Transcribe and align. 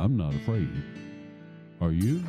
I'm 0.00 0.16
not 0.16 0.34
afraid. 0.34 0.70
Are 1.82 1.92
you? 1.92 2.24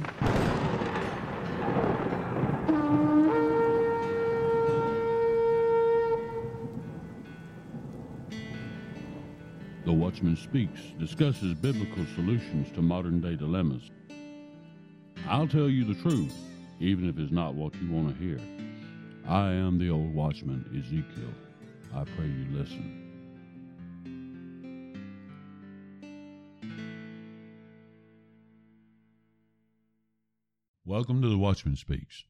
The 9.85 9.93
Watchman 9.93 10.35
Speaks 10.35 10.81
discusses 10.99 11.53
biblical 11.53 12.05
solutions 12.13 12.69
to 12.73 12.81
modern 12.81 13.21
day 13.21 13.37
dilemmas. 13.37 13.89
I'll 15.29 15.47
tell 15.47 15.69
you 15.69 15.85
the 15.85 16.01
truth, 16.01 16.35
even 16.81 17.07
if 17.07 17.17
it's 17.17 17.31
not 17.31 17.55
what 17.55 17.73
you 17.81 17.89
want 17.89 18.09
to 18.09 18.21
hear. 18.21 18.39
I 19.25 19.53
am 19.53 19.79
the 19.79 19.89
old 19.89 20.13
watchman, 20.13 20.65
Ezekiel. 20.77 21.33
I 21.95 22.03
pray 22.03 22.25
you 22.25 22.47
listen. 22.51 23.00
Welcome 30.91 31.21
to 31.21 31.29
the 31.29 31.37
Watchman 31.37 31.77
Speaks. 31.77 32.25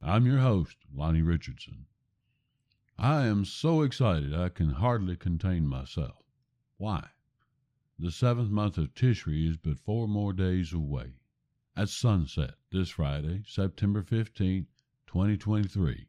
I'm 0.00 0.24
your 0.24 0.38
host, 0.38 0.78
Lonnie 0.90 1.20
Richardson. 1.20 1.84
I 2.96 3.26
am 3.26 3.44
so 3.44 3.82
excited 3.82 4.34
I 4.34 4.48
can 4.48 4.70
hardly 4.70 5.14
contain 5.14 5.66
myself. 5.66 6.24
Why? 6.78 7.10
The 7.98 8.10
seventh 8.10 8.48
month 8.48 8.78
of 8.78 8.94
Tishri 8.94 9.46
is 9.46 9.58
but 9.58 9.78
four 9.78 10.08
more 10.08 10.32
days 10.32 10.72
away. 10.72 11.16
At 11.76 11.90
sunset 11.90 12.54
this 12.72 12.88
Friday, 12.88 13.42
September 13.46 14.02
15, 14.02 14.68
2023, 15.06 16.08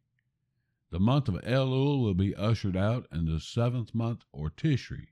the 0.91 0.99
month 1.01 1.27
of 1.27 1.35
Elul 1.41 2.01
will 2.01 2.13
be 2.13 2.33
ushered 2.33 2.77
out 2.77 3.07
and 3.11 3.27
the 3.27 3.41
seventh 3.41 3.93
month, 3.93 4.23
or 4.31 4.49
Tishri, 4.49 5.07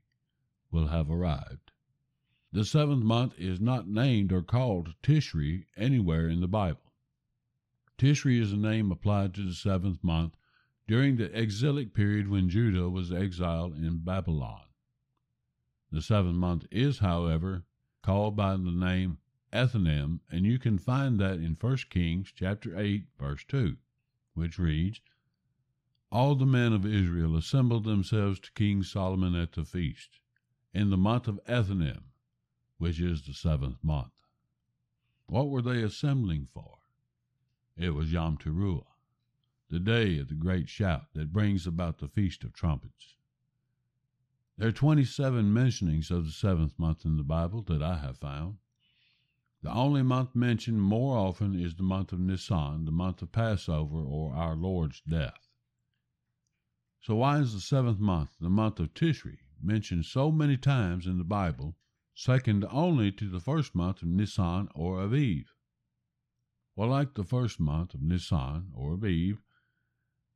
will 0.70 0.86
have 0.86 1.10
arrived. 1.10 1.70
The 2.50 2.64
seventh 2.64 3.04
month 3.04 3.34
is 3.38 3.60
not 3.60 3.88
named 3.88 4.32
or 4.32 4.42
called 4.42 4.94
Tishri 5.02 5.66
anywhere 5.76 6.30
in 6.30 6.40
the 6.40 6.48
Bible. 6.48 6.94
Tishri 7.98 8.40
is 8.40 8.52
a 8.52 8.56
name 8.56 8.90
applied 8.90 9.34
to 9.34 9.42
the 9.42 9.52
seventh 9.52 10.02
month 10.02 10.34
during 10.86 11.16
the 11.16 11.38
exilic 11.38 11.92
period 11.92 12.28
when 12.28 12.48
Judah 12.48 12.88
was 12.88 13.12
exiled 13.12 13.74
in 13.74 13.98
Babylon. 13.98 14.62
The 15.92 16.00
seventh 16.00 16.36
month 16.36 16.66
is, 16.70 17.00
however, 17.00 17.64
called 18.02 18.34
by 18.34 18.56
the 18.56 18.72
name 18.72 19.18
Ethanim, 19.52 20.20
and 20.30 20.46
you 20.46 20.58
can 20.58 20.78
find 20.78 21.20
that 21.20 21.40
in 21.40 21.58
1 21.60 21.76
Kings 21.90 22.32
chapter 22.34 22.78
8, 22.78 23.08
verse 23.18 23.44
2, 23.46 23.76
which 24.32 24.58
reads, 24.58 25.02
All 26.10 26.34
the 26.34 26.46
men 26.46 26.72
of 26.72 26.86
Israel 26.86 27.36
assembled 27.36 27.84
themselves 27.84 28.40
to 28.40 28.52
King 28.52 28.82
Solomon 28.82 29.34
at 29.34 29.52
the 29.52 29.64
feast, 29.64 30.18
in 30.72 30.88
the 30.88 30.96
month 30.96 31.28
of 31.28 31.40
Ethanim, 31.46 32.04
which 32.78 33.00
is 33.00 33.22
the 33.22 33.34
seventh 33.34 33.82
month. 33.82 34.12
What 35.26 35.50
were 35.50 35.62
they 35.62 35.82
assembling 35.82 36.46
for? 36.46 36.78
It 37.76 37.90
was 37.90 38.12
Yom 38.12 38.38
Teruah, 38.38 38.86
the 39.68 39.78
day 39.78 40.18
of 40.18 40.28
the 40.28 40.34
great 40.34 40.68
shout 40.68 41.12
that 41.12 41.32
brings 41.32 41.66
about 41.66 41.98
the 41.98 42.08
Feast 42.08 42.44
of 42.44 42.52
Trumpets. 42.52 43.16
There 44.56 44.68
are 44.68 44.72
27 44.72 45.52
mentionings 45.52 46.10
of 46.10 46.24
the 46.24 46.32
seventh 46.32 46.78
month 46.78 47.04
in 47.04 47.16
the 47.16 47.22
Bible 47.22 47.62
that 47.62 47.82
I 47.82 47.98
have 47.98 48.18
found. 48.18 48.58
The 49.62 49.72
only 49.72 50.02
month 50.02 50.34
mentioned 50.34 50.80
more 50.80 51.16
often 51.16 51.58
is 51.58 51.74
the 51.74 51.82
month 51.82 52.12
of 52.12 52.20
Nisan, 52.20 52.84
the 52.84 52.92
month 52.92 53.22
of 53.22 53.32
Passover 53.32 53.98
or 53.98 54.34
our 54.34 54.56
Lord's 54.56 55.00
death. 55.00 55.48
So, 57.00 57.16
why 57.16 57.38
is 57.38 57.54
the 57.54 57.60
seventh 57.60 57.98
month, 57.98 58.30
the 58.40 58.50
month 58.50 58.80
of 58.80 58.94
Tishri, 58.94 59.38
mentioned 59.60 60.04
so 60.06 60.30
many 60.30 60.56
times 60.56 61.06
in 61.06 61.18
the 61.18 61.24
Bible 61.24 61.76
second 62.18 62.64
only 62.72 63.12
to 63.12 63.30
the 63.30 63.38
first 63.38 63.76
month 63.76 64.02
of 64.02 64.08
Nisan 64.08 64.68
or 64.74 64.96
Aviv. 64.96 65.44
Well, 66.74 66.88
like 66.88 67.14
the 67.14 67.22
first 67.22 67.60
month 67.60 67.94
of 67.94 68.02
Nisan 68.02 68.72
or 68.74 68.96
Aviv, 68.96 69.38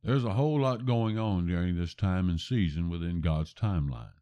there's 0.04 0.24
a 0.24 0.34
whole 0.34 0.60
lot 0.60 0.86
going 0.86 1.18
on 1.18 1.48
during 1.48 1.76
this 1.76 1.92
time 1.96 2.28
and 2.28 2.40
season 2.40 2.88
within 2.88 3.20
God's 3.20 3.52
timeline. 3.52 4.14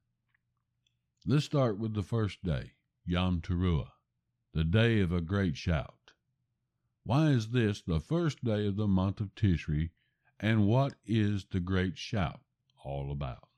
Let's 1.27 1.45
start 1.45 1.79
with 1.79 1.93
the 1.93 2.03
first 2.03 2.43
day, 2.43 2.73
Yom 3.05 3.43
Teruah, 3.43 3.91
the 4.55 4.65
day 4.65 5.01
of 5.01 5.13
a 5.13 5.21
great 5.21 5.59
shout. 5.59 6.13
Why 7.05 7.29
is 7.29 7.51
this 7.51 7.83
the 7.83 8.01
first 8.01 8.43
day 8.43 8.67
of 8.67 8.77
the 8.77 8.89
month 8.89 9.21
of 9.21 9.35
Tishri, 9.35 9.91
and 10.39 10.67
what 10.67 10.95
is 11.05 11.45
the 11.51 11.61
great 11.61 11.99
shout 11.99 12.41
all 12.83 13.13
about? 13.13 13.50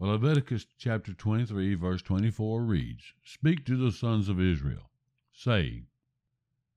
Well, 0.00 0.12
Leviticus 0.12 0.64
chapter 0.78 1.12
23, 1.12 1.74
verse 1.74 2.02
24 2.02 2.62
reads, 2.62 3.14
Speak 3.24 3.64
to 3.64 3.76
the 3.76 3.90
sons 3.90 4.28
of 4.28 4.40
Israel, 4.40 4.90
saying, 5.32 5.88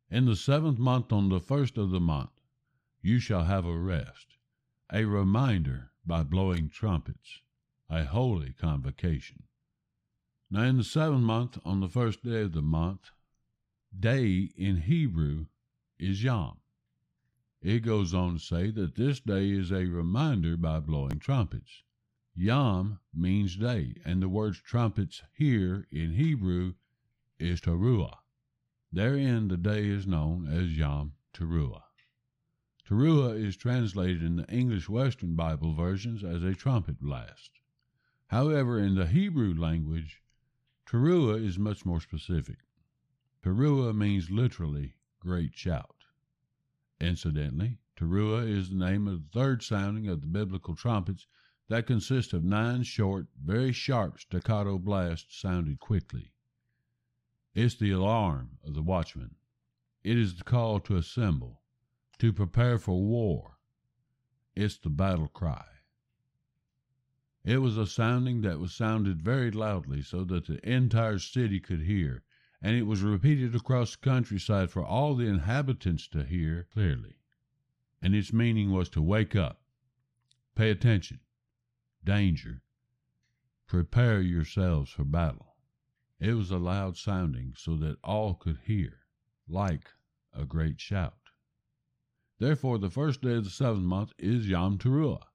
In 0.10 0.26
the 0.26 0.36
seventh 0.36 0.80
month 0.80 1.14
on 1.14 1.30
the 1.30 1.40
first 1.40 1.78
of 1.78 1.92
the 1.92 2.00
month 2.00 2.32
you 3.00 3.20
shall 3.20 3.44
have 3.44 3.64
a 3.64 3.78
rest, 3.78 4.38
a 4.92 5.06
reminder 5.06 5.92
by 6.04 6.24
blowing 6.24 6.68
trumpets, 6.68 7.42
a 7.92 8.06
holy 8.06 8.54
convocation. 8.54 9.44
Now, 10.50 10.64
in 10.64 10.78
the 10.78 10.84
seventh 10.84 11.22
month, 11.22 11.60
on 11.64 11.80
the 11.80 11.90
first 11.90 12.24
day 12.24 12.42
of 12.42 12.54
the 12.54 12.64
month, 12.64 13.12
day 13.98 14.50
in 14.58 14.78
Hebrew 14.78 15.46
is 16.00 16.24
Yom. 16.24 16.58
It 17.62 17.82
goes 17.82 18.16
on 18.16 18.34
to 18.34 18.40
say 18.40 18.72
that 18.72 18.96
this 18.96 19.20
day 19.20 19.52
is 19.52 19.72
a 19.72 19.86
reminder 19.86 20.58
by 20.58 20.80
blowing 20.80 21.20
trumpets. 21.20 21.84
Yom 22.34 22.98
means 23.14 23.58
day, 23.58 23.94
and 24.06 24.22
the 24.22 24.30
word 24.30 24.56
trumpets 24.56 25.22
here 25.34 25.86
in 25.92 26.14
Hebrew 26.14 26.76
is 27.38 27.60
teruah. 27.60 28.20
Therein 28.90 29.50
the 29.50 29.58
day 29.58 29.88
is 29.88 30.08
known 30.08 30.48
as 30.48 30.78
Yom 30.78 31.14
Teruah. 31.34 31.84
Teruah 32.86 33.36
is 33.36 33.58
translated 33.58 34.24
in 34.24 34.38
the 34.38 34.50
English 34.50 34.88
Western 34.88 35.36
Bible 35.36 35.74
versions 35.74 36.24
as 36.24 36.42
a 36.42 36.54
trumpet 36.54 37.02
blast. 37.02 37.60
However, 38.28 38.80
in 38.80 38.96
the 38.96 39.08
Hebrew 39.08 39.54
language, 39.54 40.22
Teruah 40.86 41.46
is 41.46 41.60
much 41.60 41.86
more 41.86 42.00
specific. 42.00 42.60
Teruah 43.44 43.94
means 43.94 44.32
literally 44.32 44.96
great 45.20 45.54
shout. 45.54 46.06
Incidentally, 47.02 47.80
Teruah 47.98 48.48
is 48.48 48.70
the 48.70 48.76
name 48.76 49.08
of 49.08 49.22
the 49.22 49.40
third 49.40 49.64
sounding 49.64 50.08
of 50.08 50.22
the 50.22 50.28
biblical 50.28 50.76
trumpets 50.76 51.28
that 51.72 51.88
consist 51.88 52.34
of 52.34 52.44
nine 52.44 52.84
short, 52.84 53.28
very 53.42 53.72
sharp 53.72 54.20
staccato 54.20 54.78
blasts 54.78 55.40
sounded 55.40 55.80
quickly. 55.80 56.34
It's 57.56 57.76
the 57.76 57.92
alarm 57.92 58.58
of 58.66 58.74
the 58.74 58.82
watchman. 58.82 59.36
It 60.04 60.18
is 60.18 60.36
the 60.36 60.44
call 60.44 60.82
to 60.82 60.98
assemble, 60.98 61.62
to 62.20 62.34
prepare 62.34 62.78
for 62.78 63.02
war. 63.02 63.58
It's 64.54 64.78
the 64.78 64.90
battle 64.90 65.30
cry. 65.30 65.64
It 67.46 67.60
was 67.60 67.78
a 67.78 67.88
sounding 67.88 68.42
that 68.42 68.60
was 68.60 68.74
sounded 68.74 69.22
very 69.22 69.50
loudly 69.50 70.02
so 70.02 70.26
that 70.26 70.48
the 70.48 70.60
entire 70.70 71.20
city 71.20 71.62
could 71.62 71.84
hear, 71.84 72.24
and 72.62 72.76
it 72.76 72.84
was 72.84 73.02
repeated 73.02 73.56
across 73.56 73.96
the 73.96 74.02
countryside 74.02 74.72
for 74.72 74.84
all 74.84 75.16
the 75.16 75.28
inhabitants 75.28 76.10
to 76.10 76.26
hear 76.26 76.68
clearly. 76.74 77.16
And 78.02 78.14
its 78.14 78.34
meaning 78.34 78.72
was 78.72 78.90
to 78.90 79.02
wake 79.02 79.38
up, 79.38 79.62
pay 80.54 80.70
attention, 80.70 81.22
danger. 82.04 82.62
Prepare 83.68 84.22
yourselves 84.22 84.92
for 84.92 85.04
battle. 85.04 85.56
It 86.20 86.34
was 86.34 86.52
a 86.52 86.58
loud 86.58 86.98
sounding 86.98 87.54
so 87.56 87.76
that 87.78 87.98
all 88.04 88.36
could 88.36 88.60
hear, 88.66 89.00
like 89.48 89.90
a 90.34 90.46
great 90.46 90.80
shout. 90.80 91.18
Therefore, 92.40 92.78
the 92.78 92.90
first 92.90 93.22
day 93.22 93.36
of 93.36 93.44
the 93.44 93.50
seventh 93.50 93.84
month 93.84 94.14
is 94.18 94.48
Yom 94.48 94.78
Teruah, 94.78 95.26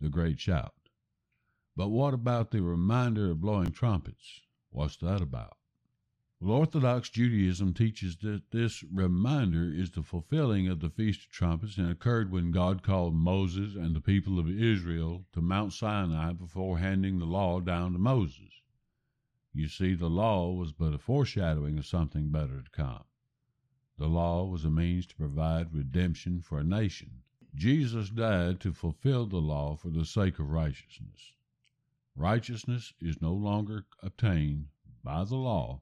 the 0.00 0.08
great 0.08 0.40
shout. 0.40 0.74
But 1.76 1.88
what 1.88 2.14
about 2.14 2.50
the 2.50 2.62
reminder 2.62 3.30
of 3.30 3.40
blowing 3.40 3.72
trumpets? 3.72 4.40
What's 4.70 4.96
that 4.98 5.20
about? 5.20 5.56
Well, 6.44 6.58
Orthodox 6.58 7.08
Judaism 7.08 7.72
teaches 7.72 8.18
that 8.18 8.50
this 8.50 8.84
reminder 8.92 9.72
is 9.72 9.92
the 9.92 10.02
fulfilling 10.02 10.68
of 10.68 10.80
the 10.80 10.90
Feast 10.90 11.20
of 11.20 11.30
Trumpets 11.30 11.78
and 11.78 11.90
occurred 11.90 12.30
when 12.30 12.50
God 12.50 12.82
called 12.82 13.14
Moses 13.14 13.74
and 13.74 13.96
the 13.96 14.00
people 14.02 14.38
of 14.38 14.46
Israel 14.46 15.24
to 15.32 15.40
Mount 15.40 15.72
Sinai 15.72 16.34
before 16.34 16.76
handing 16.76 17.18
the 17.18 17.24
law 17.24 17.60
down 17.60 17.94
to 17.94 17.98
Moses. 17.98 18.60
You 19.54 19.68
see, 19.68 19.94
the 19.94 20.10
law 20.10 20.52
was 20.52 20.72
but 20.72 20.92
a 20.92 20.98
foreshadowing 20.98 21.78
of 21.78 21.86
something 21.86 22.28
better 22.28 22.60
to 22.60 22.70
come. 22.70 23.04
The 23.96 24.08
law 24.08 24.44
was 24.44 24.66
a 24.66 24.70
means 24.70 25.06
to 25.06 25.16
provide 25.16 25.72
redemption 25.72 26.42
for 26.42 26.58
a 26.58 26.62
nation. 26.62 27.22
Jesus 27.54 28.10
died 28.10 28.60
to 28.60 28.74
fulfill 28.74 29.24
the 29.24 29.40
law 29.40 29.76
for 29.76 29.88
the 29.88 30.04
sake 30.04 30.38
of 30.38 30.50
righteousness. 30.50 31.32
Righteousness 32.14 32.92
is 33.00 33.22
no 33.22 33.32
longer 33.32 33.86
obtained 34.02 34.66
by 35.02 35.24
the 35.24 35.36
law 35.36 35.80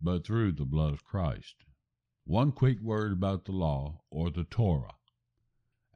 but 0.00 0.24
through 0.24 0.52
the 0.52 0.64
blood 0.64 0.92
of 0.92 1.04
Christ. 1.04 1.64
One 2.24 2.52
quick 2.52 2.80
word 2.80 3.12
about 3.12 3.44
the 3.44 3.52
law 3.52 4.02
or 4.10 4.30
the 4.30 4.44
Torah. 4.44 4.94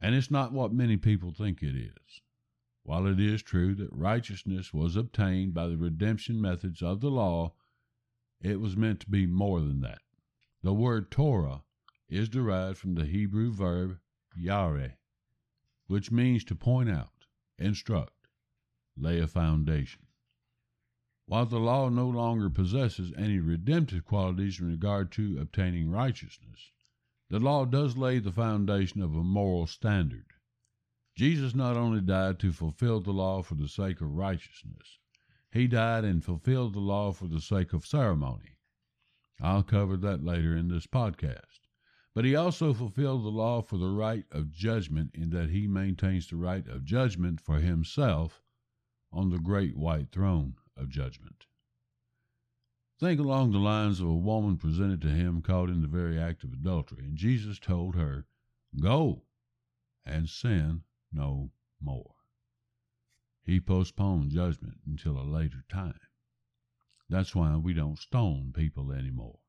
And 0.01 0.15
it's 0.15 0.31
not 0.31 0.51
what 0.51 0.73
many 0.73 0.97
people 0.97 1.31
think 1.31 1.61
it 1.61 1.75
is. 1.75 2.21
While 2.83 3.07
it 3.07 3.19
is 3.19 3.41
true 3.41 3.75
that 3.75 3.93
righteousness 3.93 4.73
was 4.73 4.97
obtained 4.97 5.53
by 5.53 5.67
the 5.67 5.77
redemption 5.77 6.41
methods 6.41 6.81
of 6.81 6.99
the 6.99 7.11
law, 7.11 7.53
it 8.41 8.59
was 8.59 8.75
meant 8.75 8.99
to 9.01 9.09
be 9.09 9.25
more 9.25 9.61
than 9.61 9.79
that. 9.81 10.01
The 10.61 10.73
word 10.73 11.09
Torah 11.09 11.63
is 12.09 12.27
derived 12.27 12.77
from 12.77 12.95
the 12.95 13.05
Hebrew 13.05 13.53
verb 13.53 13.99
yare, 14.35 14.97
which 15.87 16.11
means 16.11 16.43
to 16.45 16.55
point 16.55 16.89
out, 16.89 17.25
instruct, 17.57 18.27
lay 18.97 19.19
a 19.19 19.27
foundation. 19.27 20.02
While 21.25 21.45
the 21.45 21.59
law 21.59 21.87
no 21.87 22.09
longer 22.09 22.49
possesses 22.49 23.13
any 23.15 23.39
redemptive 23.39 24.03
qualities 24.03 24.59
in 24.59 24.67
regard 24.67 25.09
to 25.13 25.39
obtaining 25.39 25.89
righteousness, 25.89 26.71
the 27.29 27.39
law 27.39 27.63
does 27.63 27.95
lay 27.95 28.19
the 28.19 28.33
foundation 28.33 29.01
of 29.01 29.15
a 29.15 29.23
moral 29.23 29.65
standard. 29.65 30.25
Jesus 31.15 31.55
not 31.55 31.77
only 31.77 32.01
died 32.01 32.39
to 32.39 32.51
fulfill 32.51 32.99
the 32.99 33.13
law 33.13 33.41
for 33.41 33.55
the 33.55 33.69
sake 33.69 34.01
of 34.01 34.11
righteousness, 34.11 34.99
he 35.49 35.65
died 35.65 36.03
and 36.03 36.25
fulfilled 36.25 36.73
the 36.73 36.81
law 36.81 37.13
for 37.13 37.27
the 37.27 37.39
sake 37.39 37.71
of 37.71 37.85
ceremony. 37.85 38.57
I'll 39.39 39.63
cover 39.63 39.95
that 39.95 40.25
later 40.25 40.57
in 40.57 40.67
this 40.67 40.87
podcast. 40.87 41.61
But 42.13 42.25
he 42.25 42.35
also 42.35 42.73
fulfilled 42.73 43.23
the 43.23 43.29
law 43.29 43.61
for 43.61 43.77
the 43.77 43.89
right 43.89 44.25
of 44.29 44.51
judgment 44.51 45.11
in 45.15 45.29
that 45.29 45.51
he 45.51 45.67
maintains 45.67 46.27
the 46.27 46.35
right 46.35 46.67
of 46.67 46.83
judgment 46.83 47.39
for 47.39 47.61
himself 47.61 48.43
on 49.09 49.29
the 49.29 49.39
great 49.39 49.77
white 49.77 50.11
throne 50.11 50.57
of 50.77 50.89
judgment. 50.89 51.45
Think 52.99 53.19
along 53.19 53.51
the 53.51 53.59
lines 53.59 53.99
of 53.99 54.07
a 54.07 54.13
woman 54.13 54.57
presented 54.57 55.01
to 55.01 55.09
him 55.09 55.41
caught 55.41 55.69
in 55.69 55.81
the 55.81 55.87
very 55.87 56.19
act 56.19 56.43
of 56.43 56.53
adultery, 56.53 57.05
and 57.05 57.17
Jesus 57.17 57.59
told 57.59 57.95
her, 57.95 58.25
Go 58.79 59.23
and 60.05 60.29
sin 60.29 60.83
no 61.11 61.51
more. 61.81 62.15
He 63.43 63.59
postponed 63.59 64.31
judgment 64.31 64.79
until 64.85 65.19
a 65.19 65.23
later 65.23 65.65
time. 65.67 65.99
That's 67.09 67.35
why 67.35 67.57
we 67.57 67.73
don't 67.73 67.99
stone 67.99 68.53
people 68.55 68.91
anymore. 68.91 69.39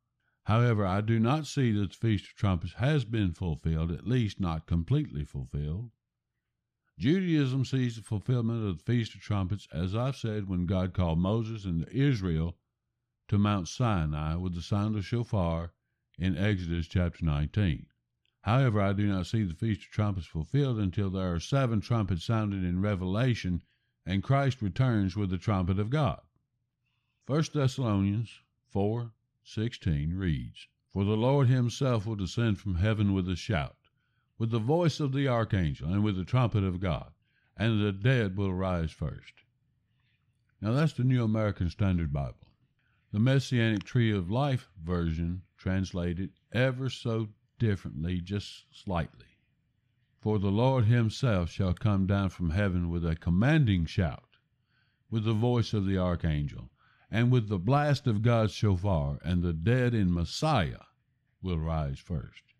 However, 0.44 0.85
I 0.85 1.00
do 1.00 1.19
not 1.19 1.47
see 1.47 1.73
that 1.73 1.93
the 1.93 1.97
Feast 1.97 2.27
of 2.27 2.35
Trumpets 2.35 2.75
has 2.75 3.05
been 3.05 3.32
fulfilled, 3.32 3.91
at 3.91 4.06
least 4.06 4.41
not 4.41 4.67
completely 4.67 5.25
fulfilled. 5.25 5.91
Judaism 6.96 7.64
sees 7.64 7.96
the 7.96 8.02
fulfillment 8.02 8.64
of 8.64 8.79
the 8.79 8.82
Feast 8.85 9.17
of 9.17 9.20
Trumpets, 9.20 9.67
as 9.73 9.96
I've 9.96 10.17
said, 10.17 10.49
when 10.49 10.64
God 10.64 10.93
called 10.93 11.19
Moses 11.19 11.64
and 11.64 11.88
Israel 11.88 12.56
to 13.26 13.37
Mount 13.37 13.67
Sinai 13.67 14.37
with 14.37 14.55
the 14.55 14.62
sound 14.62 14.94
of 14.94 15.05
shofar 15.05 15.73
in 16.19 16.38
Exodus 16.38 16.87
chapter 16.87 17.25
19. 17.25 17.87
However, 18.43 18.81
I 18.81 18.93
do 18.93 19.08
not 19.08 19.26
see 19.26 19.43
the 19.43 19.55
Feast 19.55 19.81
of 19.82 19.91
Trumpets 19.91 20.29
fulfilled 20.29 20.79
until 20.79 21.11
there 21.11 21.35
are 21.35 21.41
seven 21.41 21.81
trumpets 21.81 22.25
sounded 22.25 22.62
in 22.62 22.81
Revelation 22.81 23.64
and 24.06 24.23
Christ 24.23 24.62
returns 24.62 25.17
with 25.17 25.31
the 25.31 25.38
trumpet 25.38 25.81
of 25.81 25.91
God. 25.91 26.20
1 27.26 27.44
Thessalonians 27.52 28.41
4 28.69 29.12
16 29.43 30.14
reads, 30.14 30.69
For 30.93 31.05
the 31.05 31.17
Lord 31.17 31.49
himself 31.49 32.06
will 32.06 32.14
descend 32.14 32.61
from 32.61 32.76
heaven 32.76 33.12
with 33.12 33.29
a 33.29 33.35
shout 33.35 33.76
with 34.44 34.50
the 34.50 34.58
voice 34.58 35.00
of 35.00 35.14
the 35.14 35.26
archangel 35.26 35.91
and 35.91 36.05
with 36.05 36.17
the 36.17 36.25
trumpet 36.25 36.62
of 36.62 36.79
God, 36.79 37.11
and 37.56 37.82
the 37.82 37.93
dead 37.93 38.37
will 38.37 38.52
rise 38.52 38.91
first. 38.91 39.32
Now 40.61 40.73
that's 40.73 40.93
the 40.93 41.02
New 41.02 41.25
American 41.25 41.70
Standard 41.70 42.12
Bible. 42.12 42.46
The 43.11 43.20
Messianic 43.20 43.85
Tree 43.85 44.12
of 44.12 44.31
Life 44.31 44.69
version 44.79 45.41
translated 45.56 46.32
ever 46.52 46.91
so 46.91 47.29
differently, 47.58 48.20
just 48.20 48.67
slightly. 48.70 49.38
For 50.20 50.38
the 50.38 50.50
Lord 50.50 50.85
himself 50.85 51.50
shall 51.50 51.73
come 51.73 52.06
down 52.06 52.29
from 52.29 52.50
heaven 52.50 52.91
with 52.91 53.06
a 53.06 53.17
commanding 53.17 53.87
shout, 53.87 54.37
with 55.11 55.25
the 55.25 55.32
voice 55.32 55.73
of 55.73 55.87
the 55.87 55.96
archangel, 55.96 56.70
and 57.11 57.32
with 57.32 57.49
the 57.49 57.58
blast 57.58 58.06
of 58.06 58.20
God's 58.20 58.52
shofar, 58.52 59.20
and 59.25 59.43
the 59.43 59.55
dead 59.55 59.94
in 59.94 60.12
Messiah 60.12 60.85
will 61.41 61.58
rise 61.58 61.99
first. 61.99 62.54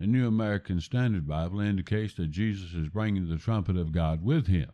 The 0.00 0.06
New 0.06 0.26
American 0.26 0.80
Standard 0.80 1.28
Bible 1.28 1.60
indicates 1.60 2.14
that 2.14 2.30
Jesus 2.30 2.72
is 2.72 2.88
bringing 2.88 3.28
the 3.28 3.36
trumpet 3.36 3.76
of 3.76 3.92
God 3.92 4.24
with 4.24 4.46
him. 4.46 4.72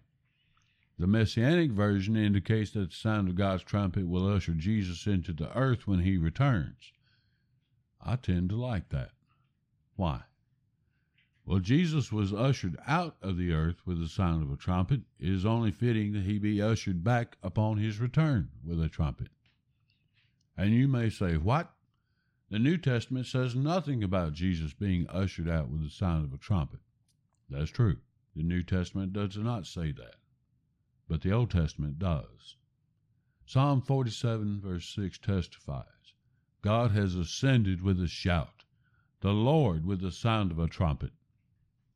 The 1.00 1.08
Messianic 1.08 1.72
version 1.72 2.16
indicates 2.16 2.70
that 2.70 2.90
the 2.90 2.96
sound 2.96 3.28
of 3.28 3.34
God's 3.34 3.64
trumpet 3.64 4.06
will 4.06 4.32
usher 4.32 4.52
Jesus 4.52 5.04
into 5.08 5.32
the 5.32 5.52
earth 5.58 5.84
when 5.84 5.98
he 5.98 6.16
returns. 6.16 6.92
I 8.00 8.14
tend 8.14 8.50
to 8.50 8.56
like 8.56 8.90
that. 8.90 9.10
Why? 9.96 10.20
Well, 11.44 11.58
Jesus 11.58 12.12
was 12.12 12.32
ushered 12.32 12.76
out 12.86 13.16
of 13.20 13.36
the 13.36 13.52
earth 13.52 13.84
with 13.84 13.98
the 13.98 14.08
sound 14.08 14.44
of 14.44 14.52
a 14.52 14.56
trumpet. 14.56 15.00
It 15.18 15.28
is 15.28 15.44
only 15.44 15.72
fitting 15.72 16.12
that 16.12 16.22
he 16.22 16.38
be 16.38 16.62
ushered 16.62 17.02
back 17.02 17.36
upon 17.42 17.78
his 17.78 17.98
return 17.98 18.50
with 18.64 18.80
a 18.80 18.88
trumpet. 18.88 19.30
And 20.56 20.72
you 20.72 20.86
may 20.86 21.10
say, 21.10 21.36
What? 21.36 21.72
The 22.48 22.58
New 22.60 22.78
Testament 22.78 23.26
says 23.26 23.56
nothing 23.56 24.04
about 24.04 24.32
Jesus 24.32 24.72
being 24.72 25.08
ushered 25.08 25.48
out 25.48 25.68
with 25.68 25.82
the 25.82 25.90
sound 25.90 26.24
of 26.24 26.32
a 26.32 26.38
trumpet. 26.38 26.78
That's 27.50 27.70
true. 27.70 27.98
The 28.36 28.44
New 28.44 28.62
Testament 28.62 29.12
does 29.12 29.36
not 29.36 29.66
say 29.66 29.90
that, 29.92 30.16
but 31.08 31.22
the 31.22 31.32
Old 31.32 31.50
Testament 31.50 31.98
does. 31.98 32.56
Psalm 33.46 33.80
47, 33.80 34.60
verse 34.60 34.88
6 34.94 35.18
testifies 35.18 36.14
God 36.62 36.92
has 36.92 37.16
ascended 37.16 37.82
with 37.82 38.00
a 38.00 38.06
shout, 38.06 38.64
the 39.20 39.32
Lord 39.32 39.84
with 39.84 40.00
the 40.00 40.12
sound 40.12 40.52
of 40.52 40.58
a 40.58 40.68
trumpet. 40.68 41.12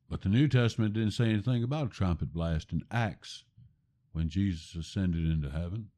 But 0.08 0.22
the 0.22 0.28
New 0.28 0.48
Testament 0.48 0.94
didn't 0.94 1.12
say 1.12 1.28
anything 1.30 1.62
about 1.62 1.86
a 1.86 1.90
trumpet 1.90 2.32
blast 2.32 2.72
in 2.72 2.84
Acts 2.90 3.44
when 4.12 4.28
Jesus 4.28 4.74
ascended 4.74 5.24
into 5.24 5.50
heaven. 5.50 5.90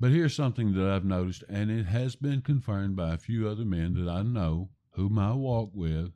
But 0.00 0.10
here's 0.10 0.34
something 0.34 0.74
that 0.74 0.86
I've 0.86 1.04
noticed, 1.04 1.44
and 1.48 1.70
it 1.70 1.86
has 1.86 2.16
been 2.16 2.42
confirmed 2.42 2.96
by 2.96 3.14
a 3.14 3.18
few 3.18 3.48
other 3.48 3.64
men 3.64 3.94
that 3.94 4.10
I 4.10 4.22
know 4.22 4.70
whom 4.90 5.18
I 5.18 5.32
walk 5.32 5.70
with 5.72 6.12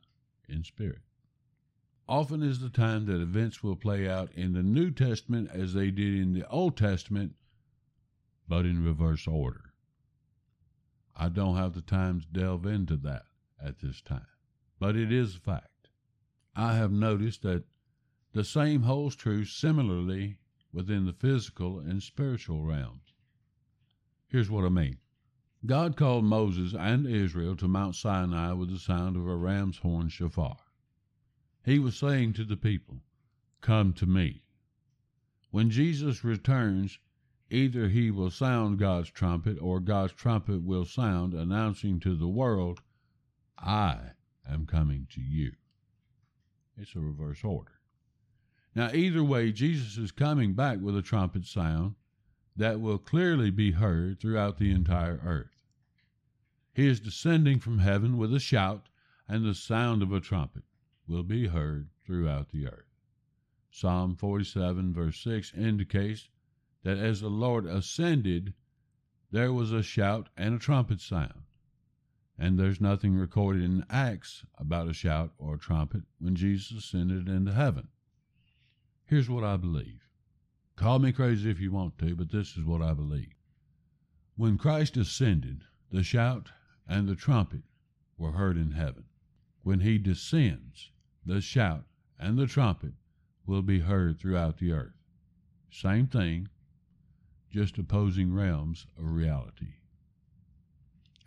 in 0.47 0.63
spirit. 0.63 1.01
Often 2.07 2.43
is 2.43 2.59
the 2.59 2.69
time 2.69 3.05
that 3.05 3.21
events 3.21 3.63
will 3.63 3.75
play 3.75 4.09
out 4.09 4.33
in 4.33 4.53
the 4.53 4.63
New 4.63 4.91
Testament 4.91 5.49
as 5.51 5.73
they 5.73 5.91
did 5.91 6.15
in 6.15 6.33
the 6.33 6.47
Old 6.49 6.75
Testament, 6.75 7.35
but 8.47 8.65
in 8.65 8.83
reverse 8.83 9.27
order. 9.27 9.73
I 11.15 11.29
don't 11.29 11.55
have 11.55 11.73
the 11.73 11.81
time 11.81 12.21
to 12.21 12.27
delve 12.27 12.65
into 12.65 12.97
that 12.97 13.23
at 13.63 13.79
this 13.79 14.01
time, 14.01 14.27
but 14.79 14.95
it 14.95 15.11
is 15.11 15.35
a 15.35 15.39
fact. 15.39 15.89
I 16.55 16.75
have 16.75 16.91
noticed 16.91 17.43
that 17.43 17.65
the 18.33 18.43
same 18.43 18.81
holds 18.81 19.15
true 19.15 19.45
similarly 19.45 20.37
within 20.73 21.05
the 21.05 21.13
physical 21.13 21.79
and 21.79 22.01
spiritual 22.01 22.63
realms. 22.63 23.08
Here's 24.29 24.49
what 24.49 24.63
I 24.63 24.69
mean. 24.69 24.97
God 25.65 25.97
called 25.97 26.23
Moses 26.23 26.73
and 26.73 27.05
Israel 27.07 27.55
to 27.57 27.67
Mount 27.67 27.95
Sinai 27.95 28.53
with 28.53 28.69
the 28.69 28.79
sound 28.79 29.17
of 29.17 29.27
a 29.27 29.35
ram's 29.35 29.79
horn 29.79 30.07
shofar. 30.07 30.57
He 31.65 31.79
was 31.79 31.97
saying 31.97 32.33
to 32.33 32.45
the 32.45 32.55
people, 32.55 33.01
Come 33.59 33.91
to 33.93 34.05
me. 34.05 34.43
When 35.51 35.71
Jesus 35.71 36.23
returns, 36.23 36.99
either 37.49 37.89
he 37.89 38.11
will 38.11 38.29
sound 38.29 38.77
God's 38.77 39.09
trumpet 39.09 39.57
or 39.59 39.79
God's 39.79 40.13
trumpet 40.13 40.63
will 40.63 40.85
sound, 40.85 41.33
announcing 41.33 41.99
to 42.01 42.15
the 42.15 42.27
world, 42.27 42.81
I 43.57 44.11
am 44.47 44.67
coming 44.67 45.07
to 45.11 45.21
you. 45.21 45.53
It's 46.77 46.95
a 46.95 46.99
reverse 46.99 47.43
order. 47.43 47.79
Now, 48.75 48.91
either 48.93 49.23
way, 49.23 49.51
Jesus 49.51 49.97
is 49.97 50.11
coming 50.11 50.53
back 50.53 50.79
with 50.79 50.95
a 50.95 51.01
trumpet 51.01 51.45
sound, 51.45 51.95
that 52.59 52.81
will 52.81 52.97
clearly 52.97 53.49
be 53.49 53.71
heard 53.71 54.19
throughout 54.19 54.57
the 54.57 54.69
entire 54.69 55.21
earth. 55.23 55.63
He 56.73 56.87
is 56.87 56.99
descending 56.99 57.57
from 57.59 57.79
heaven 57.79 58.17
with 58.17 58.33
a 58.33 58.39
shout, 58.39 58.89
and 59.29 59.45
the 59.45 59.55
sound 59.55 60.03
of 60.03 60.11
a 60.11 60.19
trumpet 60.19 60.63
will 61.07 61.23
be 61.23 61.47
heard 61.47 61.87
throughout 62.05 62.49
the 62.49 62.67
earth. 62.67 62.97
Psalm 63.71 64.13
47, 64.13 64.93
verse 64.93 65.21
6 65.21 65.53
indicates 65.53 66.27
that 66.83 66.97
as 66.97 67.21
the 67.21 67.29
Lord 67.29 67.65
ascended, 67.65 68.53
there 69.31 69.53
was 69.53 69.71
a 69.71 69.81
shout 69.81 70.27
and 70.35 70.55
a 70.55 70.59
trumpet 70.59 70.99
sound. 70.99 71.43
And 72.37 72.59
there's 72.59 72.81
nothing 72.81 73.15
recorded 73.15 73.63
in 73.63 73.85
Acts 73.89 74.43
about 74.57 74.89
a 74.89 74.93
shout 74.93 75.31
or 75.37 75.55
a 75.55 75.59
trumpet 75.59 76.03
when 76.19 76.35
Jesus 76.35 76.77
ascended 76.77 77.29
into 77.29 77.53
heaven. 77.53 77.87
Here's 79.05 79.29
what 79.29 79.45
I 79.45 79.55
believe 79.55 80.08
Call 80.79 80.99
me 80.99 81.11
crazy 81.11 81.51
if 81.51 81.59
you 81.59 81.73
want 81.73 81.97
to, 81.97 82.15
but 82.15 82.31
this 82.31 82.55
is 82.55 82.63
what 82.63 82.81
I 82.81 82.93
believe. 82.93 83.35
When 84.37 84.57
Christ 84.57 84.95
ascended, 84.95 85.65
the 85.91 86.03
shout 86.03 86.51
and 86.87 87.05
the 87.05 87.17
trumpet 87.17 87.63
were 88.17 88.31
heard 88.31 88.55
in 88.55 88.71
heaven. 88.71 89.03
When 89.61 89.81
he 89.81 89.97
descends, 89.97 90.91
the 91.25 91.41
shout 91.41 91.83
and 92.17 92.37
the 92.37 92.47
trumpet 92.47 92.93
will 93.45 93.61
be 93.61 93.81
heard 93.81 94.17
throughout 94.17 94.59
the 94.59 94.71
earth. 94.71 94.93
Same 95.69 96.07
thing, 96.07 96.47
just 97.51 97.77
opposing 97.77 98.33
realms 98.33 98.87
of 98.97 99.11
reality. 99.11 99.73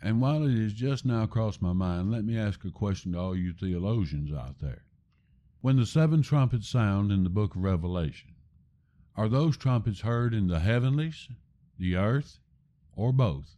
And 0.01 0.19
while 0.19 0.47
it 0.47 0.57
has 0.57 0.73
just 0.73 1.05
now 1.05 1.27
crossed 1.27 1.61
my 1.61 1.73
mind, 1.73 2.09
let 2.09 2.25
me 2.25 2.35
ask 2.35 2.65
a 2.65 2.71
question 2.71 3.11
to 3.11 3.19
all 3.19 3.35
you 3.35 3.53
theologians 3.53 4.33
out 4.33 4.57
there. 4.57 4.83
When 5.61 5.75
the 5.75 5.85
seven 5.85 6.23
trumpets 6.23 6.67
sound 6.67 7.11
in 7.11 7.23
the 7.23 7.29
book 7.29 7.55
of 7.55 7.61
Revelation, 7.61 8.32
are 9.15 9.29
those 9.29 9.57
trumpets 9.57 10.01
heard 10.01 10.33
in 10.33 10.47
the 10.47 10.59
heavenlies, 10.59 11.29
the 11.77 11.95
earth, 11.95 12.39
or 12.95 13.11
both? 13.11 13.55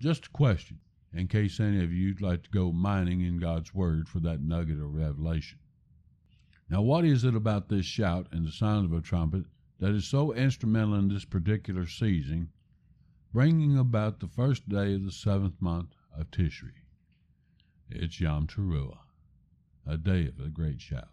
Just 0.00 0.26
a 0.26 0.30
question, 0.30 0.80
in 1.12 1.28
case 1.28 1.60
any 1.60 1.84
of 1.84 1.92
you'd 1.92 2.20
like 2.20 2.42
to 2.42 2.50
go 2.50 2.72
mining 2.72 3.20
in 3.20 3.38
God's 3.38 3.74
Word 3.74 4.08
for 4.08 4.18
that 4.20 4.40
nugget 4.42 4.78
of 4.78 4.94
revelation. 4.94 5.58
Now, 6.68 6.82
what 6.82 7.04
is 7.04 7.24
it 7.24 7.34
about 7.34 7.68
this 7.68 7.86
shout 7.86 8.28
and 8.32 8.46
the 8.46 8.52
sound 8.52 8.86
of 8.86 8.92
a 8.92 9.00
trumpet 9.00 9.44
that 9.78 9.92
is 9.92 10.06
so 10.06 10.32
instrumental 10.32 10.94
in 10.94 11.08
this 11.08 11.24
particular 11.24 11.86
season, 11.86 12.50
bringing 13.32 13.78
about 13.78 14.20
the 14.20 14.28
first 14.28 14.68
day 14.68 14.94
of 14.94 15.04
the 15.04 15.12
seventh 15.12 15.60
month 15.60 15.94
of 16.16 16.30
Tishri? 16.30 16.72
It's 17.88 18.20
Yom 18.20 18.46
Teruah, 18.46 18.98
a 19.86 19.96
day 19.96 20.26
of 20.26 20.36
the 20.36 20.48
great 20.48 20.80
shout. 20.80 21.08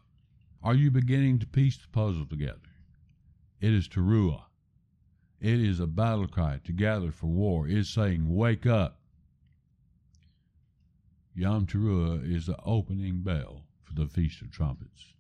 Are 0.64 0.76
you 0.76 0.92
beginning 0.92 1.40
to 1.40 1.48
piece 1.48 1.78
the 1.78 1.88
puzzle 1.92 2.26
together? 2.26 2.67
It 3.60 3.74
is 3.74 3.88
Teruah. 3.88 4.44
It 5.40 5.60
is 5.60 5.80
a 5.80 5.88
battle 5.88 6.28
cry 6.28 6.60
to 6.64 6.72
gather 6.72 7.12
for 7.12 7.28
war. 7.28 7.68
It 7.68 7.78
is 7.78 7.90
saying, 7.90 8.36
Wake 8.36 8.66
up. 8.66 9.00
Yom 11.34 11.66
Teruah 11.66 12.24
is 12.24 12.48
the 12.48 12.60
opening 12.64 13.22
bell 13.22 13.64
for 13.84 13.94
the 13.94 14.08
Feast 14.08 14.42
of 14.42 14.52
Trumpets. 14.52 15.14